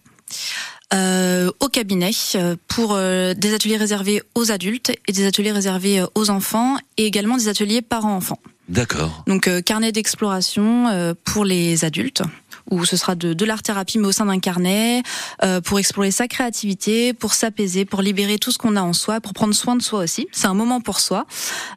euh, 0.92 1.50
au 1.60 1.68
cabinet 1.68 2.10
euh, 2.34 2.56
pour 2.68 2.94
euh, 2.94 3.34
des 3.34 3.54
ateliers 3.54 3.76
réservés 3.76 4.22
aux 4.34 4.50
adultes 4.50 4.90
et 5.06 5.12
des 5.12 5.26
ateliers 5.26 5.52
réservés 5.52 6.02
aux 6.14 6.30
enfants 6.30 6.76
et 6.96 7.06
également 7.06 7.36
des 7.36 7.48
ateliers 7.48 7.82
parents-enfants. 7.82 8.38
D'accord. 8.68 9.22
Donc 9.26 9.46
euh, 9.48 9.60
carnet 9.60 9.92
d'exploration 9.92 11.14
pour 11.24 11.44
les 11.44 11.84
adultes 11.84 12.22
où 12.70 12.84
ce 12.84 12.96
sera 12.96 13.14
de, 13.14 13.32
de 13.34 13.44
l'art 13.44 13.62
thérapie 13.62 13.98
mais 13.98 14.06
au 14.08 14.12
sein 14.12 14.26
d'un 14.26 14.38
carnet 14.40 15.02
euh, 15.44 15.60
pour 15.60 15.78
explorer 15.78 16.10
sa 16.10 16.28
créativité, 16.28 17.12
pour 17.12 17.34
s'apaiser, 17.34 17.84
pour 17.84 18.02
libérer 18.02 18.38
tout 18.38 18.52
ce 18.52 18.58
qu'on 18.58 18.76
a 18.76 18.82
en 18.82 18.92
soi, 18.92 19.20
pour 19.20 19.32
prendre 19.32 19.54
soin 19.54 19.76
de 19.76 19.82
soi 19.82 20.00
aussi. 20.00 20.26
C'est 20.32 20.46
un 20.46 20.54
moment 20.54 20.80
pour 20.80 21.00
soi. 21.00 21.26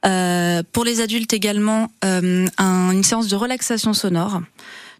Euh, 0.05 0.63
pour 0.71 0.85
les 0.85 1.01
adultes 1.01 1.33
également, 1.33 1.89
euh, 2.05 2.45
un- 2.57 2.91
une 2.91 3.03
séance 3.03 3.27
de 3.27 3.35
relaxation 3.35 3.93
sonore. 3.93 4.41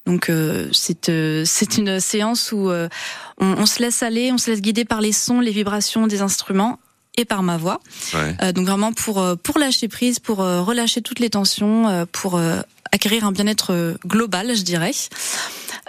Donc 0.06 0.30
euh, 0.30 0.68
c'est 0.74 1.08
euh, 1.10 1.44
c'est 1.46 1.78
une 1.78 2.00
séance 2.02 2.52
où 2.52 2.70
euh, 2.70 2.90
on, 3.38 3.48
on 3.60 3.66
se 3.66 3.80
laisse 3.82 4.04
aller, 4.04 4.32
on 4.34 4.38
se 4.38 4.52
laisse 4.52 4.62
guider 4.62 4.84
par 4.86 5.00
les 5.00 5.14
sons, 5.14 5.40
les 5.40 5.52
vibrations 5.52 6.08
des 6.08 6.22
instruments 6.22 6.78
et 7.16 7.24
par 7.26 7.42
ma 7.44 7.56
voix. 7.58 7.80
Ouais. 8.14 8.36
Euh, 8.42 8.52
donc 8.52 8.66
vraiment 8.68 8.92
pour 8.92 9.22
euh, 9.22 9.36
pour 9.36 9.60
lâcher 9.60 9.88
prise, 9.88 10.20
pour 10.20 10.42
euh, 10.42 10.62
relâcher 10.62 11.02
toutes 11.02 11.20
les 11.20 11.30
tensions, 11.30 12.06
pour 12.12 12.36
euh, 12.36 12.60
acquérir 12.94 13.26
un 13.26 13.32
bien-être 13.32 13.74
euh, 13.74 13.96
global, 14.06 14.56
je 14.56 14.62
dirais. 14.62 14.92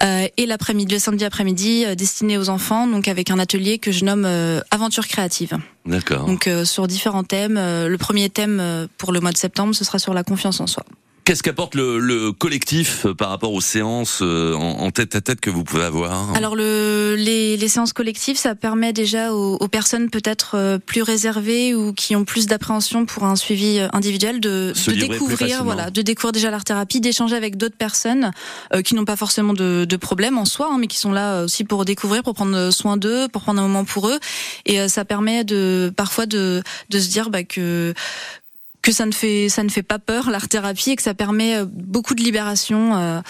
Euh, 0.03 0.27
et 0.37 0.47
l'après-midi, 0.47 0.95
le 0.95 0.99
samedi 0.99 1.25
après-midi, 1.25 1.85
euh, 1.85 1.95
destiné 1.95 2.37
aux 2.39 2.49
enfants, 2.49 2.89
donc 2.89 3.07
avec 3.07 3.31
un 3.31 3.39
atelier 3.39 3.79
que 3.79 3.93
je 3.93 4.05
nomme 4.05 4.25
euh, 4.25 4.61
aventure 4.73 5.07
créative. 5.07 5.57
D'accord. 5.87 6.25
Donc 6.25 6.49
euh, 6.49 6.65
sur 6.65 6.89
différents 6.89 7.23
thèmes. 7.23 7.57
Euh, 7.59 7.89
le 7.89 7.99
premier 7.99 8.31
thème 8.31 8.59
euh, 8.59 8.87
pour 8.99 9.13
le 9.13 9.21
mois 9.21 9.33
de 9.33 9.37
septembre, 9.37 9.75
ce 9.75 9.85
sera 9.85 9.99
sur 9.99 10.15
la 10.15 10.25
confiance 10.25 10.61
en 10.61 10.67
soi. 10.67 10.85
Qu'est-ce 11.25 11.43
qu'apporte 11.43 11.75
le, 11.75 11.99
le 11.99 12.33
collectif 12.33 13.07
euh, 13.07 13.15
par 13.15 13.31
rapport 13.31 13.55
aux 13.55 13.63
séances 13.63 14.19
euh, 14.21 14.53
en, 14.55 14.81
en 14.81 14.91
tête 14.91 15.15
à 15.17 15.23
tête 15.23 15.41
que 15.41 15.49
vous 15.49 15.65
pouvez 15.65 15.85
avoir 15.85 16.35
Alors 16.37 16.55
le, 16.55 17.15
les, 17.17 17.57
les 17.57 17.69
séances 17.69 17.95
collectives, 17.95 18.37
ça 18.37 18.55
permet 18.55 18.93
déjà 18.93 19.33
aux, 19.33 19.57
aux 19.57 19.69
personnes 19.69 20.11
peut-être 20.11 20.57
euh, 20.57 20.79
plus 20.79 21.01
réservées 21.01 21.75
ou 21.75 21.95
qui 21.95 22.15
ont 22.15 22.27
plus 22.27 22.47
d'appréhension 22.47 23.07
pour 23.07 23.25
un 23.25 23.37
suivi 23.37 23.81
individuel 23.95 24.39
de, 24.39 24.75
de 24.87 24.93
découvrir, 24.93 25.65
voilà, 25.65 25.91
de 25.91 26.03
découvrir 26.03 26.33
déjà 26.33 26.51
l'art 26.51 26.65
thérapie, 26.65 27.01
d'échanger 27.01 27.37
avec 27.37 27.57
d'autres 27.57 27.77
personnes 27.79 28.31
euh, 28.75 28.83
qui 28.83 28.95
n'ont 28.95 29.07
pas 29.07 29.17
forcément 29.17 29.55
de, 29.55 29.87
de 29.89 29.97
problème 29.97 30.37
en 30.37 30.45
soi, 30.45 30.69
hein, 30.71 30.77
mais 30.79 30.89
qui 30.89 30.99
sont 30.99 31.13
là 31.13 31.45
aussi 31.45 31.65
pour 31.65 31.87
découvrir, 31.87 32.23
pour 32.23 32.35
prendre 32.35 32.69
soin 32.71 32.99
d'eux, 32.99 33.29
pour 33.29 33.41
prendre 33.41 33.61
un 33.61 33.67
moment 33.67 33.87
pour 33.87 34.09
eux, 34.09 34.19
et 34.67 34.79
euh, 34.79 34.89
ça 34.89 35.07
permet 35.07 35.43
de 35.43 35.91
parfois 35.97 36.27
de, 36.27 36.63
de 36.91 36.99
se 36.99 37.09
dire 37.09 37.31
bah, 37.31 37.45
que 37.45 37.95
que 38.85 38.93
ça 38.93 39.07
ne 39.07 39.13
fait 39.13 39.49
ça 39.49 39.63
ne 39.65 39.71
fait 39.71 39.83
pas 39.83 39.99
peur 39.99 40.31
l'art 40.31 40.47
thérapie 40.47 40.91
et 40.91 40.97
que 40.97 41.03
ça 41.03 41.15
permet 41.15 41.57
euh, 41.57 41.65
beaucoup 41.67 42.15
de 42.15 42.23
libération. 42.23 42.95
euh, 42.97 43.21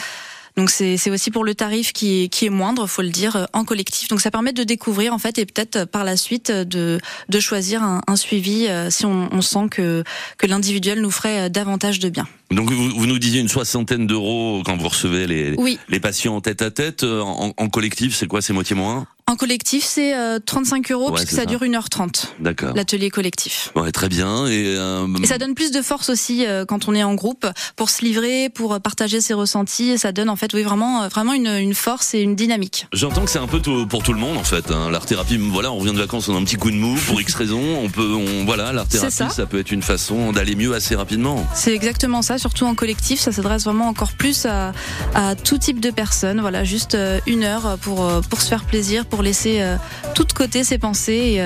donc 0.56 0.70
c'est 0.70 1.10
aussi 1.10 1.32
pour 1.32 1.42
le 1.44 1.54
tarif 1.56 1.92
qui 1.92 2.22
est 2.22 2.28
qui 2.28 2.46
est 2.46 2.50
moindre, 2.50 2.86
faut 2.86 3.02
le 3.02 3.08
dire, 3.08 3.34
euh, 3.34 3.44
en 3.52 3.64
collectif. 3.64 4.06
Donc 4.08 4.20
ça 4.20 4.30
permet 4.30 4.52
de 4.52 4.62
découvrir 4.62 5.12
en 5.12 5.18
fait 5.18 5.38
et 5.38 5.46
peut-être 5.46 5.84
par 5.84 6.04
la 6.04 6.16
suite 6.16 6.50
de 6.50 7.00
de 7.28 7.40
choisir 7.40 7.82
un, 7.82 8.02
un 8.06 8.16
suivi 8.16 8.68
si 8.90 9.06
on, 9.06 9.28
on 9.32 9.42
sent 9.42 9.68
que 9.70 10.04
que 10.38 10.46
l'individuel 10.46 11.00
nous 11.00 11.10
ferait 11.10 11.50
davantage 11.50 11.98
de 11.98 12.08
bien. 12.08 12.26
Donc 12.54 12.70
vous, 12.70 12.90
vous 12.90 13.06
nous 13.06 13.18
disiez 13.18 13.40
une 13.40 13.48
soixantaine 13.48 14.06
d'euros 14.06 14.62
quand 14.64 14.76
vous 14.76 14.88
recevez 14.88 15.26
les, 15.26 15.54
Oui, 15.58 15.78
les 15.88 16.00
patients 16.00 16.36
en 16.36 16.40
tête 16.40 16.62
à 16.62 16.70
tête. 16.70 17.02
euh, 17.04 17.20
En, 17.20 17.52
en 17.56 17.68
collectif, 17.68 18.14
c'est 18.14 18.26
quoi 18.26 18.40
C'est 18.42 18.52
moitié 18.52 18.76
moins 18.76 19.06
en 19.26 19.36
collectif 19.36 19.84
c'est 19.84 20.14
euh, 20.14 20.38
35 20.38 20.92
euros 20.92 21.06
Ouais, 21.08 21.14
puisque 21.14 21.30
ça, 21.30 21.36
ça. 21.36 21.46
dure 21.46 21.60
1h30 21.62 22.26
D'accord. 22.40 22.74
l'atelier 22.76 23.08
collectif. 23.08 23.72
Ouais, 23.74 23.90
très 23.90 24.10
bien. 24.10 24.46
Et, 24.48 24.76
euh, 24.76 25.06
Et 25.22 25.26
ça 25.26 25.38
donne 25.38 25.54
plus 25.54 25.70
de 25.70 25.80
force 25.80 26.10
aussi 26.10 26.44
euh, 26.44 26.66
quand 26.66 26.88
on 26.88 26.94
est 26.94 27.02
en 27.02 27.14
groupe 27.14 27.46
pour 27.74 27.88
se 27.88 28.04
livrer, 28.04 28.50
pour 28.50 28.74
euh, 28.74 28.80
partager 28.80 29.22
ses 29.22 29.32
ressentis. 29.32 29.88
Et 29.92 29.96
ça 29.96 30.12
donne 30.12 30.28
en 30.28 30.36
fait 30.36 30.52
oui 30.52 30.62
vraiment 30.62 31.04
euh, 31.04 31.08
vraiment 31.08 31.32
une, 31.32 31.46
une 31.46 31.72
force 31.72 32.12
et 32.12 32.20
une 32.20 32.36
dynamique. 32.36 32.86
J'entends 32.92 33.24
que 33.24 33.30
c'est 33.30 33.38
un 33.38 33.46
peu 33.46 33.60
tout- 33.60 33.86
pour 33.86 34.02
tout 34.02 34.12
le 34.12 34.20
monde 34.20 34.36
en 34.36 34.44
fait. 34.44 34.70
hein. 34.70 34.90
L'art 34.90 35.06
thérapie, 35.06 35.38
voilà, 35.38 35.72
on 35.72 35.78
revient 35.78 35.94
de 35.94 35.98
vacances, 36.00 36.28
on 36.28 36.36
a 36.36 36.38
un 36.38 36.44
petit 36.44 36.56
coup 36.56 36.70
de 36.70 36.76
mou 36.76 36.94
pour 37.06 37.18
X 37.18 37.32
raisons. 37.34 37.78
On 37.82 37.88
peut, 37.88 38.12
on, 38.12 38.44
voilà, 38.44 38.74
l'art 38.74 38.86
thérapie, 38.88 39.10
ça. 39.10 39.30
ça. 39.30 39.46
peut 39.46 39.58
être 39.58 39.72
une 39.72 39.82
façon 39.82 40.32
d'aller 40.32 40.54
mieux 40.54 40.74
assez 40.74 40.96
rapidement. 40.96 41.46
C'est 41.54 41.72
exactement 41.74 42.20
ça, 42.20 42.36
surtout 42.44 42.66
en 42.66 42.74
collectif, 42.74 43.20
ça 43.20 43.33
s'adresse 43.33 43.64
vraiment 43.64 43.88
encore 43.88 44.12
plus 44.12 44.44
à, 44.44 44.72
tout 45.44 45.57
type 45.57 45.80
de 45.80 45.90
personnes. 45.90 46.42
Voilà, 46.42 46.62
juste 46.62 46.94
euh, 46.94 47.18
une 47.26 47.42
heure 47.42 47.78
pour, 47.80 48.04
euh, 48.04 48.20
pour 48.20 48.42
se 48.42 48.48
faire 48.48 48.64
plaisir, 48.64 49.07
pour 49.07 49.22
laisser 49.22 49.62
euh, 49.62 49.76
tout 50.14 50.24
de 50.24 50.33
côté 50.35 50.62
ses 50.62 50.76
pensées 50.76 51.42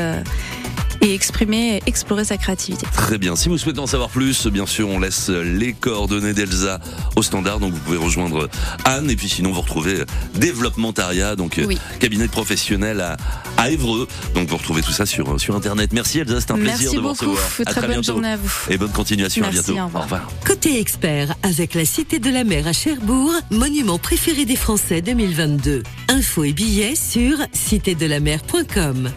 et 1.01 1.15
exprimer, 1.15 1.81
explorer 1.87 2.25
sa 2.25 2.37
créativité. 2.37 2.87
Très 2.93 3.19
bien. 3.19 3.37
Si 3.37 3.49
vous 3.49 3.59
souhaitez 3.59 3.79
en 3.81 3.87
savoir 3.87 4.09
plus, 4.11 4.47
bien 4.47 4.67
sûr, 4.67 4.89
on 4.89 4.99
laisse 5.01 5.29
les 5.29 5.73
coordonnées 5.73 6.33
d'Elsa 6.35 6.81
au 7.17 7.23
standard. 7.23 7.61
Donc 7.61 7.73
vous 7.73 7.81
pouvez 7.81 7.97
rejoindre 7.99 8.49
Anne. 8.85 9.11
Et 9.11 9.17
puis 9.17 9.29
sinon, 9.29 9.53
vous 9.53 9.61
retrouvez 9.61 10.05
Développementariat, 10.35 11.37
donc 11.37 11.59
euh, 11.59 11.65
Oui. 11.67 11.79
cabinet 12.01 12.29
professionnel 12.29 13.01
à, 13.01 13.17
à 13.57 13.71
Évreux. 13.71 14.07
Donc 14.35 14.49
vous 14.49 14.57
retrouvez 14.57 14.83
tout 14.83 14.93
ça 14.93 15.07
sur, 15.07 15.41
sur 15.41 15.55
Internet. 15.57 15.93
Merci 15.93 16.19
Elsa, 16.21 16.41
c'était 16.41 16.53
un 16.53 16.57
plaisir 16.57 16.75
Merci 16.79 16.97
de 16.97 17.01
vous 17.01 17.09
beaucoup, 17.09 17.31
recevoir. 17.33 17.49
À 17.67 17.71
très, 17.71 17.81
bonne 17.83 17.91
bientôt. 17.91 18.03
journée 18.13 18.29
à 18.29 18.37
vous. 18.37 18.53
Et 18.71 18.79
bonne 18.79 18.93
continuation. 18.93 19.43
Merci, 19.43 19.59
à 19.59 19.63
bientôt. 19.63 19.81
au 19.81 19.87
revoir. 19.87 20.03
Au 20.03 20.05
revoir. 20.05 20.29
Côté 20.47 20.81
expert, 20.81 21.35
avec 21.43 21.75
la 21.75 21.85
Cité 21.85 22.19
de 22.19 22.31
la 22.31 22.45
Mer 22.45 22.67
à 22.67 22.73
Cherbourg, 22.73 23.33
monument 23.51 23.99
préféré 23.99 24.45
des 24.45 24.57
Français 24.57 25.03
2022. 25.03 25.83
Infos 26.09 26.45
et 26.45 26.53
billets 26.53 26.95
sur 26.97 27.37
citédelamer.com. 27.53 29.11